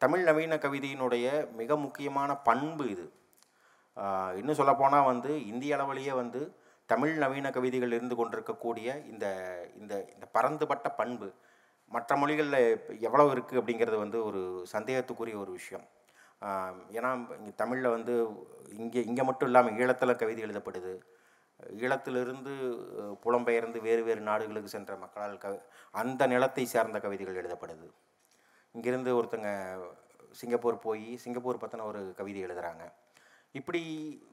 தமிழ் 0.00 0.24
நவீன 0.28 0.54
கவிதையினுடைய 0.64 1.26
மிக 1.60 1.76
முக்கியமான 1.84 2.30
பண்பு 2.48 2.84
இது. 2.94 3.06
இன்னும் 4.40 4.58
சொல்லப்போனால் 4.60 5.08
வந்து 5.12 5.30
இந்திய 5.52 5.76
அளவிலேயே 5.76 6.12
வந்து 6.22 6.40
தமிழ் 6.88 7.14
நவீன 7.22 7.50
கவிதைகள் 7.56 7.96
இருந்து 7.96 8.14
கொண்டிருக்கக்கூடிய 8.20 8.88
இந்த 9.12 9.26
இந்த 9.80 9.94
இந்த 10.14 10.26
பரந்துபட்ட 10.36 10.88
பண்பு 11.00 11.28
மற்ற 11.90 12.16
மொழிகளில் 12.20 12.60
எவ்வளோ 13.08 13.24
இருக்குது 13.34 13.60
அப்படிங்கிறது 13.60 13.98
வந்து 14.04 14.18
ஒரு 14.28 14.40
சந்தேகத்துக்குரிய 14.74 15.36
ஒரு 15.44 15.52
விஷயம். 15.58 15.84
ஏன்னா 16.98 17.10
இங்கே 17.38 17.52
தமிழில் 17.62 17.94
வந்து 17.96 18.14
இங்கே 18.82 19.00
இங்கே 19.10 19.24
மட்டும் 19.28 19.48
இல்லாமல் 19.50 19.76
ஈழத்தில் 19.80 20.20
கவிதை 20.22 20.42
எழுதப்படுது. 20.46 20.92
ஈழத்திலிருந்து 21.82 22.52
புலம்பெயர்ந்து 23.24 23.80
வேறு 23.80 24.02
வேறு 24.02 24.20
நாடுகளுக்கு 24.20 24.68
சென்ற 24.68 24.96
மக்களால் 24.96 25.38
க 25.38 25.48
அந்த 25.90 26.26
நிலத்தை 26.26 26.64
சார்ந்த 26.64 26.98
கவிதைகள் 27.00 27.40
எழுதப்படுது. 27.42 27.88
இங்கிருந்து 28.74 29.10
ஒருத்தங்க 29.20 29.50
சிங்கப்பூர் 30.40 30.78
போய் 30.78 31.16
சிங்கப்பூர் 31.16 31.62
பற்றின 31.62 31.84
ஒரு 31.84 32.14
கவிதை 32.16 32.44
எழுதுகிறாங்க 32.44 32.84
இப்படி 33.52 33.80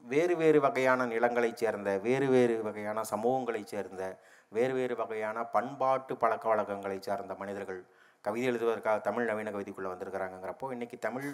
வேறு 0.02 0.36
வேறு 0.36 0.60
வகையான 0.60 1.06
நிலங்களைச் 1.06 1.60
சேர்ந்த 1.62 1.98
வேறு 1.98 2.28
வேறு 2.28 2.62
வகையான 2.62 3.02
சமூகங்களைச் 3.02 3.72
சேர்ந்த 3.72 4.02
வேறு 4.48 4.74
வேறு 4.74 4.96
வகையான 4.96 5.44
பண்பாட்டு 5.44 6.16
பழக்க 6.16 6.48
வழக்கங்களை 6.48 6.98
சார்ந்த 7.00 7.34
மனிதர்கள் 7.34 7.84
கவிதை 8.20 8.46
எழுதுவதற்காக 8.48 9.00
தமிழ் 9.00 9.26
நவீன 9.26 9.50
கவிதைக்குள்ளே 9.50 9.90
வந்திருக்கிறாங்கிறப்போ 9.92 10.66
இன்றைக்கி 10.72 10.98
தமிழ் 10.98 11.28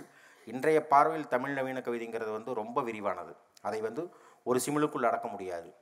இன்றைய 0.47 0.87
பார்வையில் 0.87 1.29
தமிழ் 1.29 1.53
நவீன 1.53 1.79
கவிதைங்கிறது 1.81 2.33
வந்து 2.33 2.55
ரொம்ப 2.55 2.83
விரிவானது. 2.83 3.33
அதை 3.63 3.81
வந்து 3.81 4.03
ஒரு 4.45 4.61
சிமிழுக்குள் 4.67 5.09
அடக்க 5.09 5.29
முடியாது. 5.29 5.75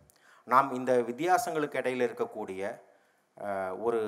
நாம் 0.52 0.68
இந்த 0.78 0.92
வித்தியாசங்களுக்கு 1.09 1.78
இடையில் 1.83 2.07
இருக்கக்கூடிய 2.07 2.62
ஒரு 3.87 4.00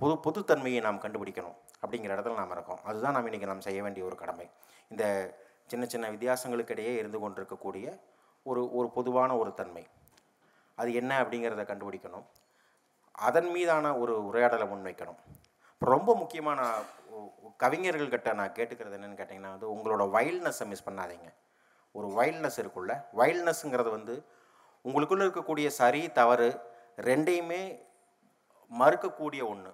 பொது 0.00 0.14
பொதுத்தன்மையை 0.26 0.80
நாம் 0.86 1.02
கண்டுபிடிக்கணும் 1.02 1.56
அப்படிங்கிற 1.82 2.12
இடத்துல 2.14 2.38
நாம் 2.40 2.54
இருக்கோம். 2.56 2.80
அதுதான் 2.88 3.14
நாம் 3.16 3.26
இன்றைக்கி 3.28 3.48
நாம் 3.50 3.66
செய்ய 3.66 3.80
வேண்டிய 3.82 4.04
ஒரு 4.08 4.16
கடமை. 4.22 4.46
இந்த 4.92 5.04
சின்ன 5.70 5.84
சின்ன 5.92 6.10
வித்தியாசங்களுக்கு 6.14 6.74
இடையே 6.76 6.92
இருந்து 7.02 7.18
கொண்டிருக்கக்கூடிய 7.20 7.86
ஒரு 8.42 8.62
ஒரு 8.78 8.88
பொதுவான 8.96 9.30
ஒரு 9.36 9.50
தன்மை. 9.54 9.84
அது 10.78 10.90
என்ன 11.00 11.12
அப்படிங்கிறத 11.22 11.62
கண்டுபிடிக்கணும். 11.70 12.26
அதன் 13.28 13.50
மீதான 13.56 13.92
ஒரு 14.02 14.14
உரையாடலை 14.28 14.66
முன்வைக்கணும். 14.72 15.20
இப்போ 15.72 15.86
ரொம்ப 15.96 16.10
முக்கியமான 16.22 16.60
கவிஞர்கள்கிட்ட 17.62 18.30
நான் 18.40 18.56
கேட்டுக்கிறது 18.58 18.96
என்னென்னு 18.98 19.18
கேட்டிங்கன்னா 19.20 19.52
வந்து 19.54 19.68
உங்களோட 19.74 20.04
வைல்ட்னஸை 20.16 20.66
மிஸ் 20.72 20.86
பண்ணாதீங்க. 20.88 21.28
ஒரு 21.92 22.08
வைல்ட்னஸ் 22.18 22.58
இருக்குல்ல 22.62 22.94
வைல்ட்னஸ்ங்கிறது 23.20 23.90
வந்து 23.98 24.14
உங்களுக்குள்ளே 24.86 25.24
இருக்கக்கூடிய 25.26 25.68
சரி 25.80 26.02
தவறு 26.20 26.48
ரெண்டையுமே 27.08 27.62
மறுக்கக்கூடிய 28.70 29.42
ஒன்று 29.52 29.72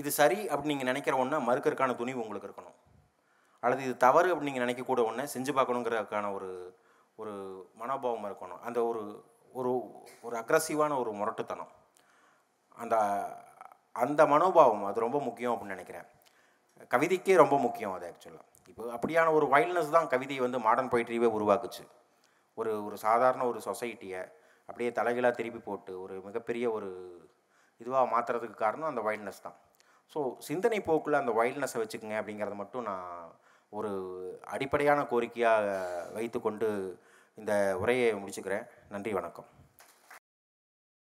இது 0.00 0.10
சரி 0.20 0.40
அப்படின்னு 0.48 0.72
நீங்கள் 0.72 0.90
நினைக்கிற 0.90 1.14
ஒன்று 1.22 1.36
மறுக்கிறதுக்கான 1.48 1.94
துணிவு 2.00 2.22
உங்களுக்கு 2.24 2.48
இருக்கணும். 2.48 2.76
அல்லது 3.62 3.82
இது 3.86 3.94
தவறு 4.06 4.28
அப்படின்னு 4.30 4.50
நீங்கள் 4.50 4.66
நினைக்கக்கூட 4.66 5.02
ஒன்று 5.10 5.32
செஞ்சு 5.34 5.52
பார்க்கணுங்கிறதுக்கான 5.56 6.30
ஒரு 6.36 6.50
ஒரு 7.20 7.32
மனோபாவம் 7.80 8.26
இருக்கணும். 8.30 8.60
அந்த 8.68 8.78
ஒரு 8.90 9.02
ஒரு 9.58 9.72
ஒரு 10.26 10.34
அக்ரஸிவான 10.42 10.92
ஒரு 11.02 11.10
முரட்டுத்தனம். 11.20 11.72
அந்த 12.82 12.94
அந்த 14.04 14.20
மனோபாவம் 14.32 14.86
அது 14.90 15.04
ரொம்ப 15.06 15.18
முக்கியம் 15.28 15.52
அப்படின்னு 15.54 15.76
நினைக்கிறேன். 15.76 16.06
கவிதைக்கே 16.94 17.34
ரொம்ப 17.42 17.56
முக்கியம் 17.66 17.94
அது 17.96 18.06
ஆக்சுவலாக 18.12 18.46
இப்போ 18.70 18.84
அப்படியான 18.96 19.32
ஒரு 19.38 19.46
வைல்ட்னஸ் 19.54 19.94
தான் 19.96 20.10
கவிதையை 20.14 20.42
வந்து 20.46 20.58
மாடர்ன் 20.66 20.90
பொயிட்ரியே 20.94 21.30
உருவாக்குச்சு. 21.36 21.84
ஒரு 22.58 22.72
ஒரு 22.86 22.96
சாதாரண 23.06 23.42
ஒரு 23.50 23.60
சொசைட்டியை 23.68 24.22
அப்படியே 24.68 24.90
தலைகீழாக 24.98 25.34
திருப்பி 25.38 25.60
போட்டு 25.60 25.92
ஒரு 26.04 26.14
மிகப்பெரிய 26.26 26.66
ஒரு 26.76 26.90
இதுவாக 27.80 28.12
மாற்றுறதுக்கு 28.14 28.56
காரணம் 28.64 28.90
அந்த 28.90 29.02
வைல்ட்னஸ் 29.08 29.44
தான். 29.46 29.56
ஸோ 30.12 30.20
சிந்தனை 30.48 30.78
போக்கில் 30.88 31.20
அந்த 31.20 31.32
வைல்ட்னஸை 31.40 31.80
வச்சுக்கோங்க 31.82 32.18
அப்படிங்கிறத 32.20 32.56
மட்டும் 32.62 32.86
நான் 32.90 33.08
ஒரு 33.72 33.92
அடிப்படையான 34.54 35.00
கோரிக்கையாக 35.12 35.66
வைத்துக்கொண்டு 36.18 36.68
இந்த 37.38 37.52
உரையை 37.82 38.08
முடிச்சுக்கிறேன். 38.22 38.66
நன்றி 38.94 39.12
வணக்கம். 39.12 39.48